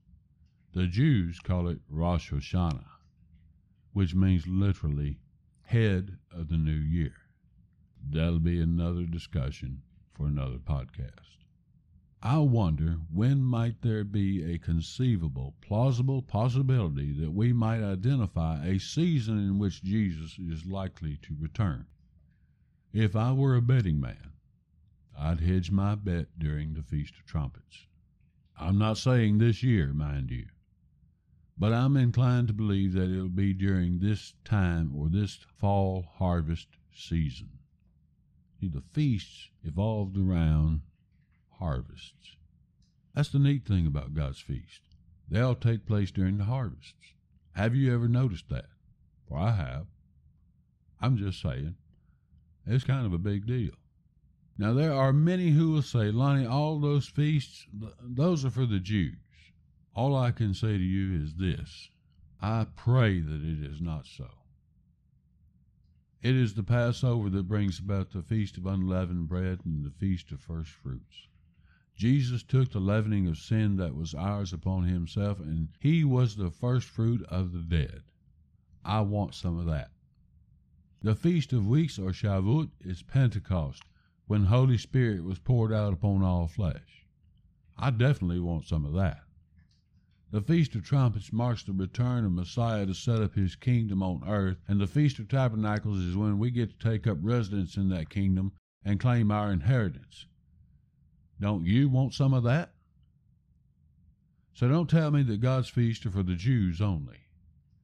The 0.74 0.88
Jews 0.88 1.39
call 1.39 1.67
it 1.67 1.79
Rosh 1.89 2.32
Hashanah, 2.32 2.86
which 3.94 4.13
means 4.13 4.48
literally 4.48 5.20
head 5.63 6.17
of 6.32 6.50
the 6.50 6.58
new 6.58 6.72
year. 6.72 7.15
That'll 8.08 8.39
be 8.39 8.62
another 8.62 9.06
discussion 9.06 9.82
for 10.13 10.27
another 10.27 10.58
podcast. 10.58 11.46
I 12.24 12.39
wonder 12.39 13.00
when 13.12 13.43
might 13.43 13.83
there 13.83 14.03
be 14.03 14.43
a 14.43 14.57
conceivable, 14.57 15.53
plausible 15.62 16.24
possibility 16.24 17.12
that 17.13 17.31
we 17.31 17.53
might 17.53 17.83
identify 17.83 18.65
a 18.65 18.79
season 18.79 19.38
in 19.38 19.59
which 19.59 19.83
Jesus 19.83 20.39
is 20.39 20.65
likely 20.65 21.17
to 21.17 21.36
return. 21.39 21.86
If 22.91 23.15
I 23.15 23.33
were 23.33 23.55
a 23.55 23.62
betting 23.62 24.00
man, 24.00 24.31
I'd 25.15 25.41
hedge 25.41 25.69
my 25.69 25.93
bet 25.93 26.39
during 26.39 26.74
the 26.74 26.81
Feast 26.81 27.13
of 27.19 27.25
Trumpets. 27.25 27.86
I'm 28.59 28.79
not 28.79 28.97
saying 28.97 29.38
this 29.38 29.62
year, 29.62 29.93
mind 29.93 30.31
you, 30.31 30.47
but 31.55 31.71
I'm 31.71 31.95
inclined 31.95 32.47
to 32.47 32.53
believe 32.53 32.93
that 32.93 33.12
it'll 33.12 33.29
be 33.29 33.53
during 33.53 34.00
this 34.00 34.33
time 34.43 34.95
or 34.95 35.07
this 35.07 35.36
fall 35.55 36.01
harvest 36.15 36.69
season. 36.91 37.59
See, 38.59 38.67
the 38.67 38.81
feasts 38.81 39.50
evolved 39.63 40.17
around 40.17 40.81
harvests. 41.59 42.35
That's 43.13 43.29
the 43.29 43.39
neat 43.39 43.65
thing 43.65 43.87
about 43.87 44.13
God's 44.13 44.39
feast. 44.39 44.81
They 45.29 45.39
all 45.41 45.55
take 45.55 45.85
place 45.85 46.11
during 46.11 46.37
the 46.37 46.45
harvests. 46.45 47.13
Have 47.53 47.75
you 47.75 47.93
ever 47.93 48.07
noticed 48.07 48.49
that? 48.49 48.67
Well, 49.27 49.43
I 49.43 49.51
have. 49.51 49.87
I'm 51.01 51.17
just 51.17 51.41
saying, 51.41 51.75
it's 52.65 52.83
kind 52.83 53.05
of 53.05 53.13
a 53.13 53.17
big 53.17 53.45
deal. 53.45 53.73
Now, 54.57 54.73
there 54.73 54.93
are 54.93 55.13
many 55.13 55.51
who 55.51 55.71
will 55.71 55.81
say, 55.81 56.11
Lonnie, 56.11 56.45
all 56.45 56.79
those 56.79 57.07
feasts, 57.07 57.67
those 58.01 58.43
are 58.43 58.49
for 58.49 58.65
the 58.65 58.79
Jews. 58.79 59.15
All 59.95 60.15
I 60.15 60.31
can 60.31 60.53
say 60.53 60.77
to 60.77 60.83
you 60.83 61.23
is 61.23 61.35
this 61.35 61.89
I 62.41 62.67
pray 62.75 63.19
that 63.19 63.41
it 63.43 63.63
is 63.63 63.81
not 63.81 64.05
so. 64.05 64.29
It 66.21 66.35
is 66.35 66.55
the 66.55 66.63
Passover 66.63 67.29
that 67.29 67.47
brings 67.47 67.79
about 67.79 68.11
the 68.11 68.23
Feast 68.23 68.57
of 68.57 68.65
Unleavened 68.65 69.27
Bread 69.27 69.59
and 69.65 69.85
the 69.85 69.91
Feast 69.91 70.31
of 70.31 70.41
First 70.41 70.71
Fruits. 70.71 71.26
Jesus 71.97 72.43
took 72.43 72.71
the 72.71 72.79
leavening 72.79 73.27
of 73.27 73.39
sin 73.39 73.77
that 73.77 73.95
was 73.95 74.13
ours 74.13 74.53
upon 74.53 74.83
himself, 74.83 75.39
and 75.39 75.69
he 75.79 76.03
was 76.03 76.35
the 76.35 76.51
first 76.51 76.87
fruit 76.87 77.23
of 77.23 77.51
the 77.51 77.63
dead. 77.63 78.03
I 78.85 79.01
want 79.01 79.33
some 79.33 79.57
of 79.57 79.65
that. 79.65 79.89
The 81.01 81.15
Feast 81.15 81.53
of 81.53 81.65
Weeks, 81.67 81.97
or 81.97 82.11
Shavuot, 82.11 82.69
is 82.81 83.01
Pentecost, 83.01 83.81
when 84.27 84.45
Holy 84.45 84.77
Spirit 84.77 85.23
was 85.23 85.39
poured 85.39 85.73
out 85.73 85.91
upon 85.91 86.21
all 86.21 86.47
flesh. 86.47 87.07
I 87.75 87.89
definitely 87.89 88.41
want 88.41 88.65
some 88.65 88.85
of 88.85 88.93
that. 88.93 89.23
The 90.29 90.41
Feast 90.41 90.75
of 90.75 90.83
Trumpets 90.83 91.33
marks 91.33 91.63
the 91.63 91.73
return 91.73 92.25
of 92.25 92.31
Messiah 92.31 92.85
to 92.85 92.93
set 92.93 93.23
up 93.23 93.33
his 93.33 93.55
kingdom 93.55 94.03
on 94.03 94.21
earth, 94.27 94.57
and 94.67 94.79
the 94.79 94.85
Feast 94.85 95.17
of 95.17 95.29
Tabernacles 95.29 95.99
is 95.99 96.15
when 96.15 96.37
we 96.37 96.51
get 96.51 96.79
to 96.79 96.89
take 96.89 97.07
up 97.07 97.17
residence 97.21 97.75
in 97.75 97.89
that 97.89 98.11
kingdom 98.11 98.51
and 98.85 98.99
claim 98.99 99.31
our 99.31 99.51
inheritance. 99.51 100.27
Don't 101.39 101.65
you 101.65 101.89
want 101.89 102.13
some 102.13 102.34
of 102.34 102.44
that? 102.44 102.72
So 104.53 104.67
don't 104.67 104.89
tell 104.89 105.12
me 105.12 105.22
that 105.24 105.39
God's 105.41 105.70
feasts 105.70 106.06
are 106.06 106.12
for 106.12 106.24
the 106.24 106.36
Jews 106.36 106.82
only. 106.82 107.20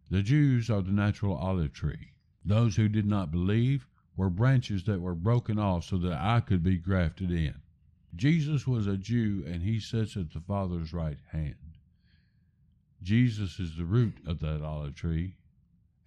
The 0.10 0.24
Jews 0.24 0.70
are 0.70 0.82
the 0.82 0.92
natural 0.92 1.36
olive 1.36 1.74
tree. 1.74 2.14
Those 2.44 2.76
who 2.76 2.90
did 2.90 3.06
not 3.06 3.32
believe 3.32 3.88
were 4.16 4.30
branches 4.30 4.84
that 4.86 5.02
were 5.02 5.16
broken 5.16 5.58
off 5.58 5.86
so 5.86 5.98
that 5.98 6.20
I 6.20 6.40
could 6.40 6.64
be 6.64 6.78
grafted 6.78 7.32
in. 7.32 7.56
Jesus 8.16 8.68
was 8.68 8.86
a 8.86 8.98
Jew 8.98 9.44
and 9.46 9.64
he 9.64 9.80
sits 9.80 10.18
at 10.18 10.32
the 10.32 10.42
Father's 10.42 10.94
right 10.94 11.18
hand. 11.32 11.56
Jesus 13.02 13.60
is 13.60 13.76
the 13.76 13.86
root 13.86 14.18
of 14.26 14.40
that 14.40 14.62
olive 14.62 14.96
tree, 14.96 15.36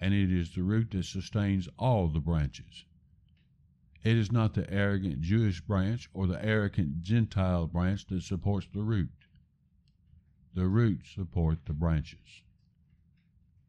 and 0.01 0.15
it 0.15 0.33
is 0.33 0.55
the 0.55 0.63
root 0.63 0.93
that 0.93 1.05
sustains 1.05 1.69
all 1.79 2.09
the 2.09 2.21
branches. 2.21 2.85
It 4.07 4.17
is 4.17 4.31
not 4.31 4.55
the 4.55 4.73
arrogant 4.73 5.21
Jewish 5.21 5.61
branch 5.61 6.09
or 6.15 6.29
the 6.29 6.41
arrogant 6.41 7.03
Gentile 7.03 7.67
branch 7.67 8.07
that 8.07 8.23
supports 8.23 8.69
the 8.73 8.85
root. 8.85 9.27
The 10.55 10.69
roots 10.69 11.11
support 11.11 11.65
the 11.65 11.73
branches. 11.73 12.45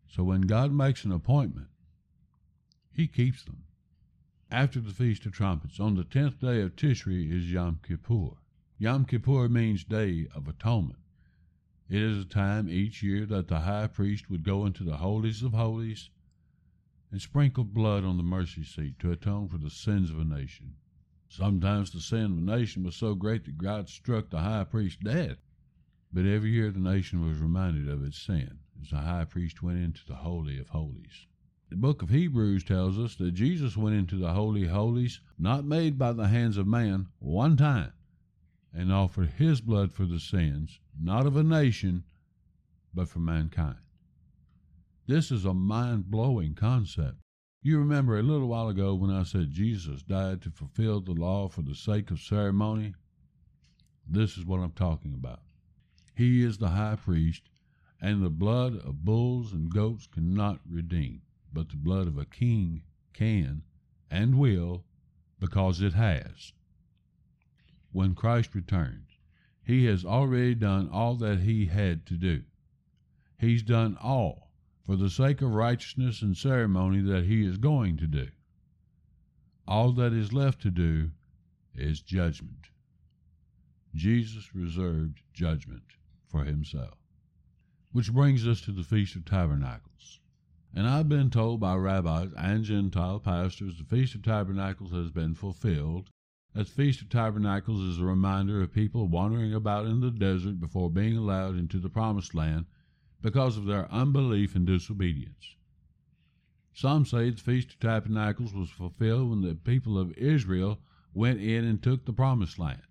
So 0.08 0.24
when 0.24 0.42
God 0.42 0.72
makes 0.72 1.04
an 1.06 1.12
appointment, 1.12 1.70
he 2.94 3.08
keeps 3.08 3.44
them. 3.44 3.64
After 4.52 4.80
the 4.80 4.94
Feast 4.94 5.26
of 5.26 5.32
Trumpets, 5.32 5.80
on 5.80 5.96
the 5.96 6.04
tenth 6.04 6.40
day 6.40 6.62
of 6.62 6.76
Tishri 6.76 7.32
is 7.32 7.52
Yom 7.52 7.80
Kippur. 7.82 8.38
Yom 8.78 9.06
Kippur 9.06 9.50
means 9.50 9.84
Day 9.84 10.28
of 10.36 10.48
Atonement. 10.48 11.00
It 11.90 12.00
is 12.00 12.20
a 12.20 12.26
time 12.26 12.70
each 12.70 13.02
year 13.02 13.26
that 13.26 13.48
the 13.48 13.62
high 13.62 13.88
priest 13.88 14.30
would 14.30 14.44
go 14.44 14.68
into 14.68 14.84
the 14.84 14.98
holies 14.98 15.42
of 15.42 15.54
holies 15.54 16.12
and 17.12 17.22
sprinkled 17.22 17.74
blood 17.74 18.04
on 18.04 18.18
the 18.18 18.24
mercy 18.24 18.64
seat 18.64 19.00
to 19.00 19.12
atone 19.12 19.48
for 19.48 19.58
the 19.58 19.70
sins 19.70 20.10
of 20.10 20.20
a 20.20 20.26
nation. 20.26 20.76
Sometimes 21.30 21.92
the 21.92 22.00
sin 22.00 22.26
of 22.26 22.38
a 22.38 22.58
nation 22.58 22.84
was 22.84 22.96
so 22.96 23.16
great 23.16 23.46
that 23.46 23.58
God 23.58 23.90
struck 23.90 24.30
the 24.30 24.40
high 24.40 24.64
priest 24.64 25.02
dead. 25.04 25.38
But 26.12 26.26
every 26.26 26.52
year 26.52 26.72
the 26.72 26.80
nation 26.80 27.26
was 27.28 27.40
reminded 27.40 27.90
of 27.90 28.04
its 28.04 28.18
sin 28.18 28.60
as 28.82 28.90
the 28.90 28.98
high 28.98 29.26
priest 29.26 29.62
went 29.62 29.80
into 29.80 30.06
the 30.06 30.16
Holy 30.16 30.58
of 30.58 30.70
Holies. 30.70 31.28
The 31.70 31.76
book 31.76 32.02
of 32.02 32.10
Hebrews 32.10 32.64
tells 32.64 32.98
us 32.98 33.16
that 33.16 33.34
Jesus 33.34 33.76
went 33.76 33.96
into 33.96 34.16
the 34.16 34.34
Holy 34.34 34.68
Holies, 34.68 35.20
not 35.38 35.66
made 35.66 35.98
by 35.98 36.14
the 36.14 36.30
hands 36.30 36.56
of 36.56 36.66
man, 36.66 37.08
one 37.20 37.58
time, 37.58 37.92
and 38.74 38.92
offered 38.92 39.32
his 39.32 39.60
blood 39.60 39.92
for 39.92 40.06
the 40.06 40.20
sins, 40.20 40.80
not 40.98 41.26
of 41.26 41.36
a 41.36 41.44
nation, 41.44 42.06
but 42.94 43.10
for 43.10 43.20
mankind. 43.20 43.80
This 45.08 45.32
is 45.32 45.46
a 45.46 45.54
mind 45.54 46.12
blowing 46.12 46.54
concept. 46.54 47.16
You 47.62 47.80
remember 47.80 48.20
a 48.20 48.24
little 48.24 48.50
while 48.50 48.68
ago 48.68 48.94
when 48.94 49.10
I 49.10 49.24
said 49.24 49.52
Jesus 49.52 50.04
died 50.04 50.42
to 50.42 50.52
fulfill 50.52 51.00
the 51.00 51.14
law 51.14 51.48
for 51.48 51.62
the 51.62 51.76
sake 51.76 52.12
of 52.12 52.20
ceremony? 52.20 52.94
This 54.06 54.38
is 54.38 54.46
what 54.46 54.60
I'm 54.60 54.74
talking 54.74 55.14
about. 55.14 55.44
He 56.14 56.44
is 56.44 56.58
the 56.58 56.72
high 56.72 56.98
priest, 56.98 57.50
and 58.02 58.22
the 58.22 58.30
blood 58.30 58.76
of 58.80 59.06
bulls 59.06 59.54
and 59.54 59.74
goats 59.74 60.08
cannot 60.08 60.60
redeem, 60.70 61.22
but 61.54 61.70
the 61.70 61.78
blood 61.78 62.08
of 62.08 62.18
a 62.18 62.26
king 62.26 62.84
can 63.14 63.64
and 64.12 64.38
will 64.38 64.84
because 65.40 65.80
it 65.80 65.94
has. 65.94 66.52
When 67.94 68.14
Christ 68.14 68.54
returns, 68.54 69.08
he 69.64 69.86
has 69.86 70.04
already 70.04 70.54
done 70.54 70.90
all 70.90 71.16
that 71.16 71.40
he 71.40 71.68
had 71.68 72.06
to 72.08 72.16
do. 72.16 72.44
He's 73.38 73.64
done 73.64 73.98
all 74.02 74.47
for 74.88 74.96
the 74.96 75.10
sake 75.10 75.42
of 75.42 75.52
righteousness 75.52 76.22
and 76.22 76.38
ceremony 76.38 77.02
that 77.02 77.26
he 77.26 77.46
is 77.46 77.58
going 77.58 77.98
to 77.98 78.08
do. 78.08 78.30
All 79.68 79.92
that 79.92 80.14
is 80.14 80.32
left 80.32 80.62
to 80.62 80.72
do 80.72 81.12
is 81.76 82.00
judgment. 82.00 82.70
Jesus 83.94 84.56
reserved 84.56 85.20
judgment 85.34 85.84
for 86.26 86.46
himself. 86.46 86.98
Which 87.92 88.14
brings 88.14 88.48
us 88.48 88.62
to 88.62 88.72
the 88.72 88.84
Feast 88.84 89.18
of 89.18 89.26
Tabernacles. 89.26 90.22
And 90.74 90.88
I've 90.88 91.10
been 91.10 91.32
told 91.32 91.60
by 91.60 91.76
rabbis 91.76 92.32
and 92.38 92.64
Gentile 92.64 93.20
pastors 93.20 93.78
the 93.78 93.84
Feast 93.84 94.16
of 94.16 94.24
Tabernacles 94.24 94.92
has 94.94 95.12
been 95.12 95.36
fulfilled. 95.36 96.12
That 96.54 96.70
Feast 96.70 97.02
of 97.02 97.10
Tabernacles 97.10 97.82
is 97.82 98.00
a 98.00 98.06
reminder 98.06 98.62
of 98.62 98.72
people 98.72 99.06
wandering 99.10 99.54
about 99.54 99.86
in 99.86 100.00
the 100.00 100.12
desert 100.12 100.62
before 100.62 100.90
being 100.90 101.18
allowed 101.18 101.58
into 101.58 101.78
the 101.78 101.90
Promised 101.90 102.34
Land 102.34 102.68
because 103.28 103.58
of 103.58 103.66
their 103.66 103.92
unbelief 103.92 104.56
and 104.56 104.66
disobedience. 104.66 105.58
Some 106.74 107.06
say 107.06 107.30
the 107.30 107.36
Feast 107.36 107.72
of 107.72 107.80
Tabernacles 107.80 108.54
was 108.54 108.70
fulfilled 108.70 109.30
when 109.30 109.42
the 109.42 109.54
people 109.54 110.00
of 110.00 110.18
Israel 110.18 110.80
went 111.14 111.42
in 111.42 111.66
and 111.66 111.84
took 111.84 112.06
the 112.06 112.14
Promised 112.14 112.58
Land. 112.58 112.84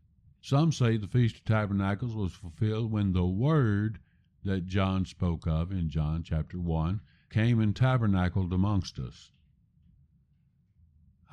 Some 0.42 0.72
say 0.72 0.98
the 0.98 1.06
Feast 1.06 1.36
of 1.36 1.44
Tabernacles 1.46 2.14
was 2.14 2.34
fulfilled 2.34 2.92
when 2.92 3.14
the 3.14 3.24
Word 3.24 3.98
that 4.44 4.66
John 4.66 5.06
spoke 5.06 5.46
of 5.46 5.72
in 5.72 5.88
John 5.88 6.22
chapter 6.22 6.60
1 6.60 7.00
came 7.30 7.58
and 7.58 7.74
tabernacled 7.74 8.52
amongst 8.52 8.98
us. 8.98 9.32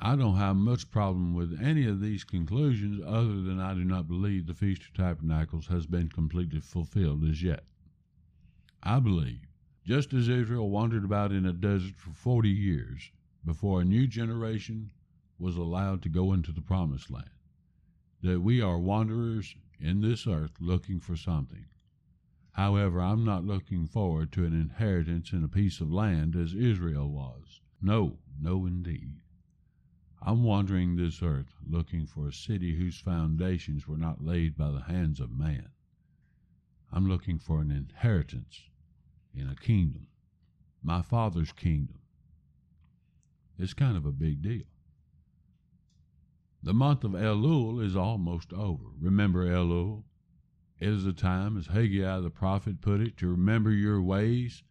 I 0.00 0.16
don't 0.16 0.36
have 0.36 0.56
much 0.56 0.90
problem 0.90 1.34
with 1.34 1.60
any 1.60 1.86
of 1.86 2.00
these 2.00 2.24
conclusions 2.24 3.02
other 3.04 3.42
than 3.42 3.60
I 3.60 3.74
do 3.74 3.84
not 3.84 4.08
believe 4.08 4.46
the 4.46 4.54
Feast 4.54 4.80
of 4.84 4.94
Tabernacles 4.94 5.66
has 5.66 5.84
been 5.84 6.08
completely 6.08 6.60
fulfilled 6.60 7.22
as 7.24 7.42
yet. 7.42 7.64
I 8.86 9.00
believe, 9.00 9.40
just 9.82 10.12
as 10.12 10.28
Israel 10.28 10.68
wandered 10.68 11.06
about 11.06 11.32
in 11.32 11.46
a 11.46 11.54
desert 11.54 11.96
for 11.96 12.10
40 12.10 12.50
years 12.50 13.10
before 13.42 13.80
a 13.80 13.84
new 13.84 14.06
generation 14.06 14.90
was 15.38 15.56
allowed 15.56 16.02
to 16.02 16.10
go 16.10 16.34
into 16.34 16.52
the 16.52 16.60
promised 16.60 17.10
land, 17.10 17.30
that 18.20 18.42
we 18.42 18.60
are 18.60 18.78
wanderers 18.78 19.56
in 19.80 20.02
this 20.02 20.26
earth 20.26 20.60
looking 20.60 21.00
for 21.00 21.16
something. 21.16 21.64
However, 22.52 23.00
I'm 23.00 23.24
not 23.24 23.46
looking 23.46 23.86
forward 23.86 24.30
to 24.32 24.44
an 24.44 24.52
inheritance 24.52 25.32
in 25.32 25.42
a 25.42 25.48
piece 25.48 25.80
of 25.80 25.90
land 25.90 26.36
as 26.36 26.54
Israel 26.54 27.08
was. 27.08 27.62
No, 27.80 28.18
no, 28.38 28.66
indeed. 28.66 29.22
I'm 30.20 30.42
wandering 30.42 30.96
this 30.96 31.22
earth 31.22 31.54
looking 31.66 32.04
for 32.04 32.28
a 32.28 32.32
city 32.34 32.76
whose 32.76 33.00
foundations 33.00 33.88
were 33.88 33.96
not 33.96 34.22
laid 34.22 34.58
by 34.58 34.70
the 34.70 34.82
hands 34.82 35.20
of 35.20 35.30
man. 35.30 35.70
I'm 36.92 37.08
looking 37.08 37.38
for 37.38 37.62
an 37.62 37.70
inheritance 37.70 38.68
in 39.36 39.48
a 39.48 39.54
kingdom, 39.54 40.06
my 40.82 41.02
Father's 41.02 41.52
kingdom. 41.52 41.98
It's 43.58 43.74
kind 43.74 43.96
of 43.96 44.06
a 44.06 44.12
big 44.12 44.42
deal. 44.42 44.64
The 46.62 46.74
month 46.74 47.04
of 47.04 47.12
Elul 47.12 47.84
is 47.84 47.94
almost 47.94 48.52
over. 48.52 48.84
Remember 48.98 49.46
Elul? 49.46 50.04
It 50.80 50.88
is 50.88 51.06
a 51.06 51.12
time, 51.12 51.56
as 51.56 51.66
Haggai 51.66 52.20
the 52.20 52.30
prophet 52.30 52.80
put 52.80 53.00
it, 53.00 53.16
to 53.18 53.28
remember 53.28 53.70
your 53.70 54.02
ways. 54.02 54.62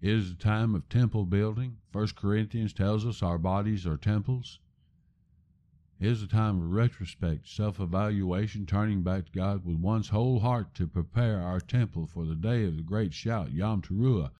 It 0.00 0.10
is 0.10 0.30
a 0.30 0.36
time 0.36 0.74
of 0.74 0.88
temple 0.88 1.26
building. 1.26 1.78
First 1.92 2.16
Corinthians 2.16 2.72
tells 2.72 3.06
us 3.06 3.22
our 3.22 3.38
bodies 3.38 3.86
are 3.86 3.96
temples. 3.96 4.58
Is 6.04 6.22
a 6.22 6.28
time 6.28 6.60
of 6.60 6.70
retrospect, 6.70 7.48
self 7.48 7.80
evaluation, 7.80 8.66
turning 8.66 9.02
back 9.02 9.24
to 9.24 9.32
God 9.32 9.64
with 9.64 9.76
one's 9.76 10.10
whole 10.10 10.40
heart 10.40 10.74
to 10.74 10.86
prepare 10.86 11.40
our 11.40 11.60
temple 11.60 12.06
for 12.06 12.26
the 12.26 12.34
day 12.34 12.66
of 12.66 12.76
the 12.76 12.82
great 12.82 13.14
shout, 13.14 13.52
Yom 13.52 13.80
Teruah, 13.80 14.32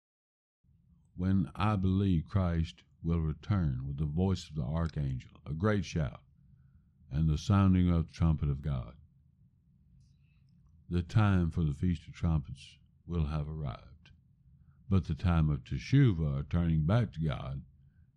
when 1.16 1.50
I 1.54 1.76
believe 1.76 2.28
Christ 2.28 2.82
will 3.02 3.20
return 3.20 3.86
with 3.86 3.96
the 3.96 4.04
voice 4.04 4.46
of 4.50 4.56
the 4.56 4.62
archangel, 4.62 5.30
a 5.46 5.54
great 5.54 5.86
shout, 5.86 6.20
and 7.10 7.30
the 7.30 7.38
sounding 7.38 7.88
of 7.88 8.08
the 8.08 8.12
trumpet 8.12 8.50
of 8.50 8.60
God 8.60 8.92
the 10.90 11.02
time 11.02 11.50
for 11.50 11.64
the 11.64 11.72
Feast 11.72 12.06
of 12.06 12.12
Trumpets 12.12 12.76
will 13.06 13.24
have 13.24 13.48
arrived. 13.48 14.10
But 14.90 15.06
the 15.06 15.14
time 15.14 15.48
of 15.48 15.64
Teshuvah, 15.64 16.50
turning 16.50 16.84
back 16.84 17.14
to 17.14 17.20
God, 17.20 17.62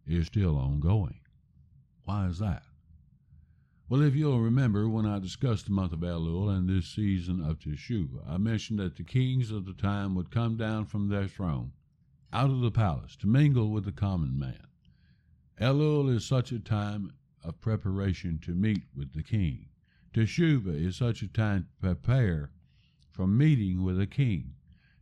is 0.06 0.27
still 0.27 0.58
ongoing. 0.58 1.22
Why 2.04 2.27
is 2.27 2.39
that? 2.39 2.67
Well, 3.89 4.01
if 4.01 4.15
you'll 4.15 4.41
remember, 4.41 4.89
when 4.89 5.06
I 5.06 5.17
discussed 5.17 5.67
the 5.67 5.72
month 5.72 5.94
of 5.94 6.00
Elul 6.00 6.50
and 6.53 6.67
this 6.67 6.88
season 6.88 7.41
of 7.41 7.60
Teshuvah, 7.60 8.29
I 8.29 8.38
mentioned 8.38 8.79
that 8.79 8.98
the 8.98 9.03
kings 9.06 9.50
of 9.50 9.63
the 9.63 9.72
time 9.72 10.13
would 10.15 10.29
come 10.29 10.58
down 10.58 10.88
from 10.88 11.08
their 11.08 11.29
throne, 11.29 11.72
out 12.34 12.50
of 12.50 12.60
the 12.60 12.70
palace, 12.70 13.15
to 13.15 13.27
mingle 13.27 13.70
with 13.72 13.86
the 13.86 13.94
common 13.94 14.38
man. 14.38 14.67
Elul 15.62 16.13
is 16.13 16.25
such 16.25 16.51
a 16.51 16.60
time 16.60 17.13
of 17.46 17.62
preparation 17.62 18.39
to 18.39 18.53
meet 18.53 18.84
with 18.94 19.13
the 19.13 19.24
king. 19.24 19.70
Teshuvah 20.13 20.86
is 20.86 20.98
such 20.98 21.22
a 21.22 21.29
time 21.29 21.63
to 21.63 21.88
prepare 21.88 22.51
for 23.10 23.25
meeting 23.25 23.86
with 23.86 24.01
a 24.01 24.08
king. 24.08 24.56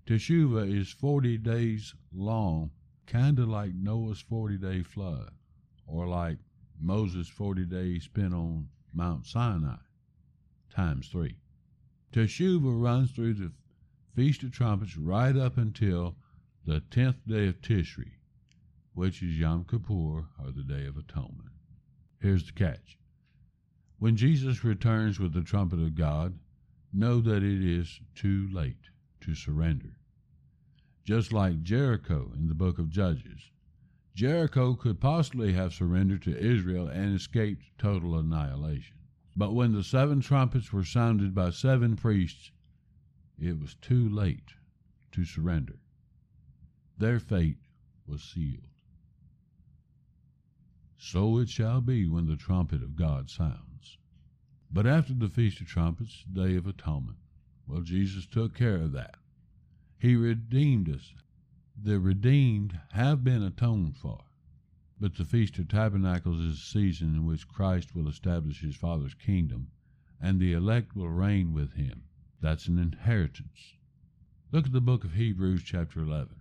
Teshuvah 0.06 0.72
is 0.72 0.92
40 0.92 1.40
days 1.40 1.96
long, 2.14 2.70
kind 3.08 3.40
of 3.40 3.50
like 3.50 3.74
Noah's 3.74 4.22
40 4.22 4.60
day 4.60 4.84
flood, 4.84 5.32
or 5.88 6.08
like 6.08 6.38
Moses' 6.80 7.28
40 7.28 7.66
days 7.66 8.04
spent 8.04 8.34
on 8.34 8.70
Mount 8.94 9.26
Sinai, 9.26 9.78
times 10.70 11.08
three. 11.08 11.38
Teshuvah 12.12 12.82
runs 12.82 13.12
through 13.12 13.34
the 13.34 13.52
Feast 14.16 14.44
of 14.44 14.52
Trumpets 14.52 14.96
right 14.96 15.36
up 15.36 15.58
until 15.58 16.16
the 16.66 16.82
10th 16.82 17.18
day 17.28 17.48
of 17.48 17.62
Tishri, 17.62 18.14
which 18.94 19.22
is 19.22 19.38
Yom 19.38 19.66
Kippur, 19.66 20.28
or 20.40 20.52
the 20.52 20.64
Day 20.64 20.86
of 20.86 20.98
Atonement. 20.98 21.52
Here's 22.20 22.46
the 22.46 22.54
catch. 22.54 22.98
When 24.00 24.16
Jesus 24.16 24.64
returns 24.64 25.20
with 25.20 25.34
the 25.34 25.42
trumpet 25.42 25.80
of 25.80 25.96
God, 25.96 26.40
know 26.94 27.20
that 27.22 27.44
it 27.44 27.64
is 27.64 28.00
too 28.14 28.48
late 28.52 28.90
to 29.22 29.36
surrender. 29.36 29.98
Just 31.04 31.34
like 31.34 31.62
Jericho 31.62 32.32
in 32.36 32.48
the 32.48 32.56
book 32.56 32.80
of 32.80 32.90
Judges, 32.90 33.52
Jericho 34.16 34.76
could 34.76 35.02
possibly 35.02 35.52
have 35.54 35.74
surrendered 35.74 36.22
to 36.22 36.40
Israel 36.40 36.88
and 36.88 37.14
escaped 37.14 37.66
total 37.78 38.18
annihilation. 38.18 38.96
But 39.36 39.54
when 39.54 39.74
the 39.74 39.84
seven 39.84 40.22
trumpets 40.22 40.72
were 40.72 40.86
sounded 40.86 41.36
by 41.36 41.50
seven 41.50 41.98
priests, 41.98 42.52
it 43.38 43.60
was 43.60 43.76
too 43.76 44.08
late 44.08 44.54
to 45.12 45.26
surrender. 45.26 45.80
Their 46.98 47.20
fate 47.20 47.60
was 48.08 48.24
sealed. 48.24 48.70
So 50.98 51.38
it 51.40 51.50
shall 51.50 51.82
be 51.82 52.08
when 52.08 52.28
the 52.28 52.38
trumpet 52.38 52.82
of 52.82 52.96
God 52.96 53.30
sounds. 53.30 53.98
But 54.72 54.88
after 54.88 55.14
the 55.14 55.30
Feast 55.30 55.60
of 55.60 55.68
Trumpets, 55.68 56.24
Day 56.32 56.56
of 56.56 56.66
Atonement, 56.66 57.18
well, 57.68 57.82
Jesus 57.82 58.26
took 58.26 58.56
care 58.56 58.78
of 58.78 58.94
that. 58.94 59.18
He 59.98 60.16
redeemed 60.16 60.90
us. 60.90 61.14
The 61.82 62.00
redeemed 62.00 62.80
have 62.92 63.24
been 63.24 63.44
atoned 63.44 63.98
for. 63.98 64.24
But 65.00 65.16
the 65.16 65.26
Feast 65.26 65.58
of 65.60 65.68
Tabernacles 65.68 66.40
is 66.40 66.58
a 66.60 66.62
season 66.62 67.16
in 67.16 67.26
which 67.26 67.48
Christ 67.48 67.96
will 67.96 68.08
establish 68.08 68.62
his 68.62 68.76
Father's 68.76 69.14
kingdom, 69.14 69.72
and 70.20 70.40
the 70.40 70.54
elect 70.54 70.96
will 70.96 71.10
reign 71.10 71.54
with 71.54 71.74
him. 71.74 72.04
That's 72.42 72.68
an 72.68 72.80
inheritance. 72.80 73.76
Look 74.52 74.68
at 74.68 74.72
the 74.72 74.82
book 74.82 75.04
of 75.04 75.14
Hebrews, 75.14 75.64
chapter 75.64 76.00
11. 76.02 76.36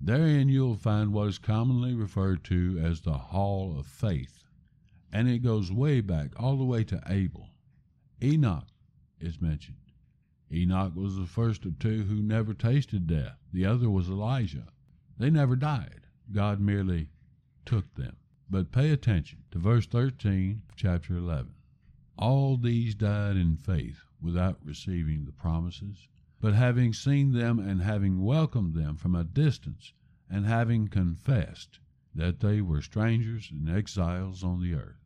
Therein 0.00 0.48
you'll 0.48 0.76
find 0.76 1.12
what 1.12 1.28
is 1.28 1.38
commonly 1.38 1.94
referred 1.94 2.44
to 2.44 2.78
as 2.78 3.00
the 3.00 3.18
Hall 3.18 3.78
of 3.78 3.86
Faith 3.86 4.38
and 5.12 5.28
it 5.28 5.38
goes 5.38 5.72
way 5.72 6.00
back, 6.00 6.30
all 6.36 6.56
the 6.56 6.64
way 6.64 6.84
to 6.84 7.02
Abel. 7.06 7.48
Enoch 8.22 8.68
is 9.20 9.40
mentioned. 9.40 9.76
Enoch 10.50 10.96
was 10.96 11.16
the 11.16 11.26
first 11.26 11.66
of 11.66 11.78
two 11.78 12.04
who 12.04 12.22
never 12.22 12.54
tasted 12.54 13.06
death. 13.06 13.38
The 13.52 13.66
other 13.66 13.90
was 13.90 14.08
Elijah. 14.08 14.68
They 15.18 15.28
never 15.28 15.56
died. 15.56 16.06
God 16.32 16.60
merely 16.60 17.10
took 17.66 17.94
them. 17.94 18.16
But 18.48 18.72
pay 18.72 18.90
attention 18.90 19.44
to 19.50 19.58
verse 19.58 19.86
13 19.86 20.62
of 20.70 20.76
chapter 20.76 21.16
11. 21.16 21.52
All 22.16 22.56
these 22.56 22.94
died 22.94 23.36
in 23.36 23.56
faith 23.56 24.04
without 24.20 24.58
receiving 24.64 25.24
the 25.24 25.32
promises, 25.32 26.08
but 26.40 26.54
having 26.54 26.94
seen 26.94 27.32
them 27.32 27.58
and 27.58 27.82
having 27.82 28.22
welcomed 28.22 28.74
them 28.74 28.96
from 28.96 29.14
a 29.14 29.24
distance, 29.24 29.92
and 30.30 30.46
having 30.46 30.88
confessed 30.88 31.80
that 32.14 32.40
they 32.40 32.60
were 32.60 32.80
strangers 32.80 33.50
and 33.50 33.68
exiles 33.68 34.42
on 34.42 34.62
the 34.62 34.74
earth. 34.74 35.04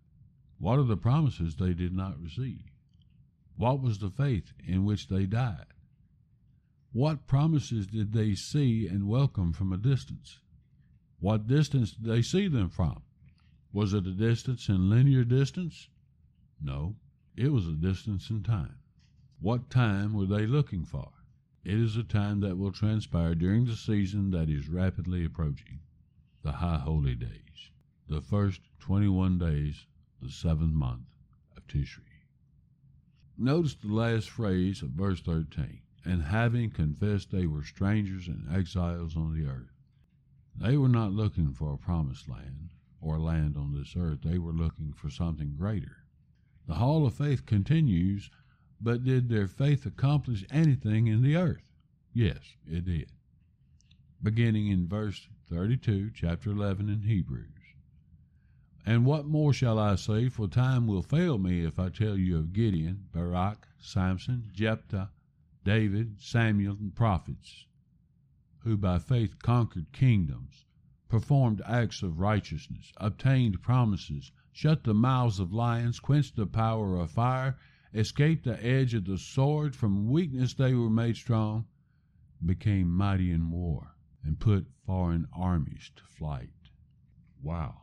What 0.58 0.78
are 0.78 0.84
the 0.84 0.96
promises 0.96 1.56
they 1.56 1.74
did 1.74 1.92
not 1.92 2.22
receive? 2.22 2.71
What 3.62 3.80
was 3.80 3.98
the 3.98 4.10
faith 4.10 4.52
in 4.66 4.84
which 4.84 5.06
they 5.06 5.24
died? 5.24 5.72
What 6.90 7.28
promises 7.28 7.86
did 7.86 8.12
they 8.12 8.34
see 8.34 8.88
and 8.88 9.06
welcome 9.06 9.52
from 9.52 9.72
a 9.72 9.76
distance? 9.76 10.40
What 11.20 11.46
distance 11.46 11.92
did 11.92 12.06
they 12.06 12.22
see 12.22 12.48
them 12.48 12.70
from? 12.70 13.02
Was 13.72 13.94
it 13.94 14.04
a 14.04 14.14
distance 14.14 14.68
in 14.68 14.90
linear 14.90 15.22
distance? 15.22 15.88
No, 16.60 16.96
it 17.36 17.52
was 17.52 17.68
a 17.68 17.74
distance 17.74 18.30
in 18.30 18.42
time. 18.42 18.80
What 19.38 19.70
time 19.70 20.12
were 20.12 20.26
they 20.26 20.44
looking 20.44 20.84
for? 20.84 21.12
It 21.62 21.78
is 21.78 21.96
a 21.96 22.02
time 22.02 22.40
that 22.40 22.58
will 22.58 22.72
transpire 22.72 23.36
during 23.36 23.66
the 23.66 23.76
season 23.76 24.32
that 24.32 24.50
is 24.50 24.68
rapidly 24.68 25.24
approaching 25.24 25.78
the 26.42 26.50
high 26.50 26.80
holy 26.80 27.14
days, 27.14 27.70
the 28.08 28.22
first 28.22 28.60
21 28.80 29.38
days 29.38 29.86
the 30.20 30.30
seventh 30.30 30.74
month 30.74 31.06
of 31.56 31.64
Tishri. 31.68 32.11
Notice 33.38 33.74
the 33.74 33.92
last 33.92 34.28
phrase 34.28 34.82
of 34.82 34.90
verse 34.90 35.20
13 35.20 35.80
and 36.04 36.22
having 36.22 36.70
confessed 36.70 37.30
they 37.30 37.46
were 37.46 37.64
strangers 37.64 38.28
and 38.28 38.46
exiles 38.52 39.16
on 39.16 39.32
the 39.34 39.46
earth. 39.46 39.72
They 40.54 40.76
were 40.76 40.88
not 40.88 41.12
looking 41.12 41.52
for 41.52 41.72
a 41.72 41.78
promised 41.78 42.28
land 42.28 42.70
or 43.00 43.18
land 43.18 43.56
on 43.56 43.72
this 43.72 43.96
earth, 43.96 44.20
they 44.22 44.38
were 44.38 44.52
looking 44.52 44.92
for 44.92 45.10
something 45.10 45.54
greater. 45.56 46.04
The 46.66 46.74
hall 46.74 47.06
of 47.06 47.14
faith 47.14 47.46
continues, 47.46 48.30
but 48.80 49.02
did 49.04 49.28
their 49.28 49.48
faith 49.48 49.86
accomplish 49.86 50.44
anything 50.50 51.08
in 51.08 51.22
the 51.22 51.36
earth? 51.36 51.64
Yes, 52.12 52.56
it 52.66 52.84
did. 52.84 53.10
Beginning 54.22 54.68
in 54.68 54.86
verse 54.86 55.28
32, 55.48 56.10
chapter 56.14 56.50
11 56.50 56.88
in 56.88 57.02
Hebrews. 57.02 57.61
And 58.84 59.06
what 59.06 59.26
more 59.26 59.52
shall 59.52 59.78
I 59.78 59.94
say? 59.94 60.28
For 60.28 60.48
time 60.48 60.88
will 60.88 61.02
fail 61.02 61.38
me 61.38 61.64
if 61.64 61.78
I 61.78 61.88
tell 61.88 62.16
you 62.16 62.38
of 62.38 62.52
Gideon, 62.52 63.06
Barak, 63.12 63.68
Samson, 63.78 64.50
Jephthah, 64.52 65.10
David, 65.64 66.20
Samuel, 66.20 66.76
and 66.80 66.92
prophets, 66.92 67.66
who 68.58 68.76
by 68.76 68.98
faith 68.98 69.38
conquered 69.40 69.92
kingdoms, 69.92 70.64
performed 71.08 71.62
acts 71.64 72.02
of 72.02 72.18
righteousness, 72.18 72.92
obtained 72.96 73.62
promises, 73.62 74.32
shut 74.50 74.82
the 74.82 74.94
mouths 74.94 75.38
of 75.38 75.52
lions, 75.52 76.00
quenched 76.00 76.34
the 76.34 76.46
power 76.46 76.96
of 76.96 77.12
fire, 77.12 77.56
escaped 77.94 78.42
the 78.42 78.66
edge 78.66 78.94
of 78.94 79.04
the 79.04 79.18
sword. 79.18 79.76
From 79.76 80.08
weakness 80.08 80.54
they 80.54 80.74
were 80.74 80.90
made 80.90 81.16
strong, 81.16 81.66
became 82.44 82.90
mighty 82.90 83.30
in 83.30 83.50
war, 83.50 83.94
and 84.24 84.40
put 84.40 84.66
foreign 84.84 85.28
armies 85.32 85.92
to 85.94 86.02
flight. 86.02 86.50
Wow. 87.40 87.82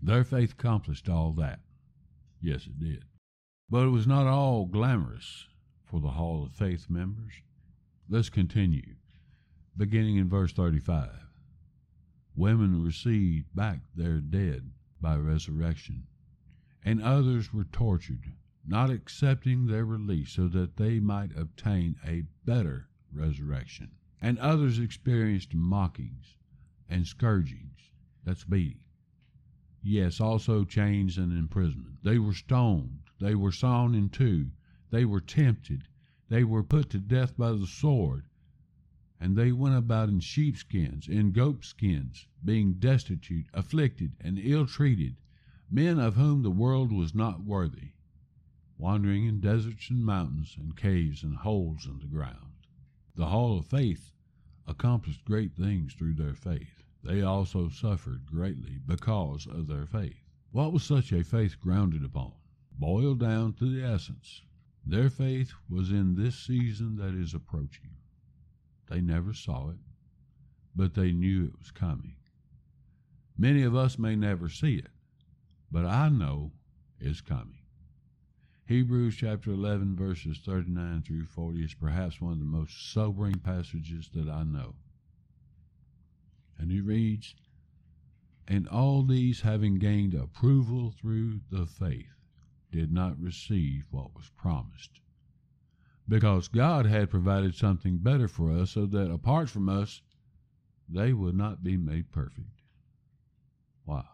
Their 0.00 0.24
faith 0.24 0.52
accomplished 0.52 1.08
all 1.08 1.32
that. 1.32 1.60
Yes, 2.40 2.66
it 2.66 2.78
did. 2.78 3.04
But 3.68 3.86
it 3.86 3.90
was 3.90 4.06
not 4.06 4.26
all 4.26 4.66
glamorous 4.66 5.46
for 5.84 6.00
the 6.00 6.10
Hall 6.12 6.44
of 6.44 6.52
Faith 6.52 6.88
members. 6.88 7.42
Let's 8.08 8.30
continue. 8.30 8.94
Beginning 9.76 10.16
in 10.16 10.28
verse 10.28 10.52
35. 10.52 11.10
Women 12.34 12.84
received 12.84 13.54
back 13.54 13.80
their 13.94 14.20
dead 14.20 14.70
by 15.00 15.16
resurrection, 15.16 16.06
and 16.84 17.02
others 17.02 17.52
were 17.52 17.64
tortured, 17.64 18.32
not 18.66 18.90
accepting 18.90 19.66
their 19.66 19.84
release 19.84 20.30
so 20.30 20.46
that 20.48 20.76
they 20.76 21.00
might 21.00 21.36
obtain 21.36 21.96
a 22.06 22.22
better 22.44 22.88
resurrection. 23.12 23.90
And 24.20 24.38
others 24.38 24.78
experienced 24.78 25.54
mockings 25.54 26.36
and 26.88 27.06
scourgings, 27.06 27.90
that's 28.24 28.44
beating. 28.44 28.80
Yes, 29.82 30.20
also 30.20 30.64
chains 30.64 31.18
and 31.18 31.32
imprisonment. 31.32 32.02
They 32.02 32.18
were 32.18 32.34
stoned, 32.34 33.04
they 33.20 33.34
were 33.34 33.52
sawn 33.52 33.94
in 33.94 34.08
two, 34.08 34.50
they 34.90 35.04
were 35.04 35.20
tempted, 35.20 35.86
they 36.28 36.42
were 36.42 36.64
put 36.64 36.90
to 36.90 36.98
death 36.98 37.36
by 37.36 37.52
the 37.52 37.66
sword, 37.66 38.26
and 39.20 39.36
they 39.36 39.52
went 39.52 39.76
about 39.76 40.08
in 40.08 40.20
sheepskins, 40.20 41.08
in 41.08 41.32
goatskins, 41.32 42.26
being 42.44 42.74
destitute, 42.74 43.46
afflicted, 43.54 44.16
and 44.20 44.38
ill 44.38 44.66
treated, 44.66 45.16
men 45.70 45.98
of 45.98 46.16
whom 46.16 46.42
the 46.42 46.50
world 46.50 46.92
was 46.92 47.14
not 47.14 47.44
worthy, 47.44 47.92
wandering 48.76 49.26
in 49.26 49.40
deserts 49.40 49.90
and 49.90 50.04
mountains, 50.04 50.56
and 50.58 50.76
caves 50.76 51.22
and 51.22 51.36
holes 51.36 51.86
in 51.86 51.98
the 52.00 52.06
ground. 52.06 52.66
The 53.14 53.28
Hall 53.28 53.58
of 53.58 53.66
Faith 53.66 54.12
accomplished 54.66 55.24
great 55.24 55.54
things 55.54 55.94
through 55.94 56.14
their 56.14 56.34
faith. 56.34 56.77
They 57.02 57.22
also 57.22 57.68
suffered 57.68 58.26
greatly 58.26 58.78
because 58.84 59.46
of 59.46 59.66
their 59.66 59.86
faith. 59.86 60.20
What 60.50 60.72
was 60.72 60.82
such 60.82 61.12
a 61.12 61.22
faith 61.22 61.60
grounded 61.60 62.04
upon? 62.04 62.32
Boiled 62.78 63.20
down 63.20 63.52
to 63.54 63.70
the 63.70 63.84
essence, 63.84 64.42
their 64.84 65.10
faith 65.10 65.52
was 65.68 65.90
in 65.90 66.14
this 66.14 66.38
season 66.38 66.96
that 66.96 67.14
is 67.14 67.34
approaching. 67.34 67.90
They 68.88 69.00
never 69.00 69.34
saw 69.34 69.70
it, 69.70 69.78
but 70.74 70.94
they 70.94 71.12
knew 71.12 71.44
it 71.44 71.58
was 71.58 71.70
coming. 71.70 72.16
Many 73.36 73.62
of 73.62 73.76
us 73.76 73.98
may 73.98 74.16
never 74.16 74.48
see 74.48 74.76
it, 74.76 74.90
but 75.70 75.84
I 75.84 76.08
know 76.08 76.52
it's 76.98 77.20
coming. 77.20 77.58
Hebrews 78.64 79.16
chapter 79.16 79.50
11, 79.50 79.96
verses 79.96 80.38
39 80.44 81.02
through 81.02 81.26
40 81.26 81.64
is 81.64 81.74
perhaps 81.74 82.20
one 82.20 82.32
of 82.32 82.38
the 82.38 82.44
most 82.44 82.92
sobering 82.92 83.38
passages 83.38 84.10
that 84.14 84.28
I 84.28 84.42
know. 84.42 84.74
And 86.58 86.70
he 86.70 86.80
reads, 86.80 87.34
And 88.46 88.66
all 88.68 89.02
these, 89.02 89.42
having 89.42 89.76
gained 89.76 90.14
approval 90.14 90.90
through 90.90 91.40
the 91.50 91.66
faith, 91.66 92.14
did 92.70 92.92
not 92.92 93.18
receive 93.18 93.84
what 93.90 94.14
was 94.14 94.30
promised 94.36 95.00
because 96.08 96.48
God 96.48 96.86
had 96.86 97.10
provided 97.10 97.54
something 97.54 97.98
better 97.98 98.28
for 98.28 98.50
us 98.50 98.70
so 98.72 98.86
that 98.86 99.10
apart 99.10 99.50
from 99.50 99.68
us, 99.68 100.00
they 100.88 101.12
would 101.12 101.36
not 101.36 101.62
be 101.62 101.76
made 101.76 102.10
perfect. 102.10 102.62
Wow. 103.84 104.08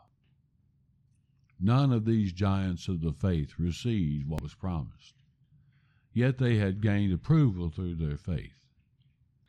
None 1.61 1.92
of 1.92 2.04
these 2.04 2.33
giants 2.33 2.88
of 2.88 3.00
the 3.00 3.12
faith 3.12 3.59
received 3.59 4.28
what 4.28 4.42
was 4.42 4.54
promised, 4.54 5.14
yet 6.12 6.38
they 6.38 6.57
had 6.57 6.83
gained 6.83 7.12
approval 7.12 7.70
through 7.70 7.94
their 7.94 8.16
faith. 8.16 8.63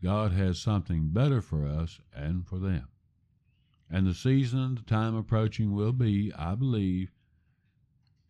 God 0.03 0.34
has 0.34 0.60
something 0.60 1.10
better 1.10 1.41
for 1.41 1.65
us 1.65 1.99
and 2.13 2.45
for 2.45 2.60
them. 2.60 2.88
And 3.89 4.08
the 4.08 4.13
season, 4.13 4.60
and 4.60 4.77
the 4.77 4.84
time 4.84 5.15
approaching, 5.15 5.73
will 5.73 5.93
be, 5.93 6.31
I 6.38 6.55
believe, 6.55 7.12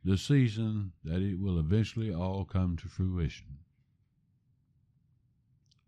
the 0.03 0.17
season 0.17 0.91
that 1.03 1.21
it 1.21 1.39
will 1.39 1.59
eventually 1.59 2.13
all 2.13 2.45
come 2.45 2.77
to 2.77 2.87
fruition. 2.87 3.59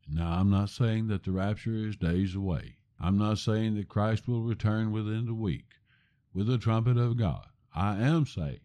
Now, 0.10 0.40
I'm 0.40 0.50
not 0.50 0.70
saying 0.70 1.08
that 1.08 1.24
the 1.24 1.32
rapture 1.32 1.76
is 1.76 1.98
days 1.98 2.34
away. 2.34 2.78
I'm 3.00 3.18
not 3.18 3.38
saying 3.38 3.76
that 3.76 3.90
Christ 3.90 4.28
will 4.28 4.42
return 4.42 4.92
within 4.92 5.26
the 5.26 5.34
week 5.34 5.76
with 6.34 6.48
the 6.48 6.58
trumpet 6.58 6.98
of 6.98 7.18
God. 7.18 7.48
I 7.76 7.98
am 7.98 8.26
saying 8.26 8.62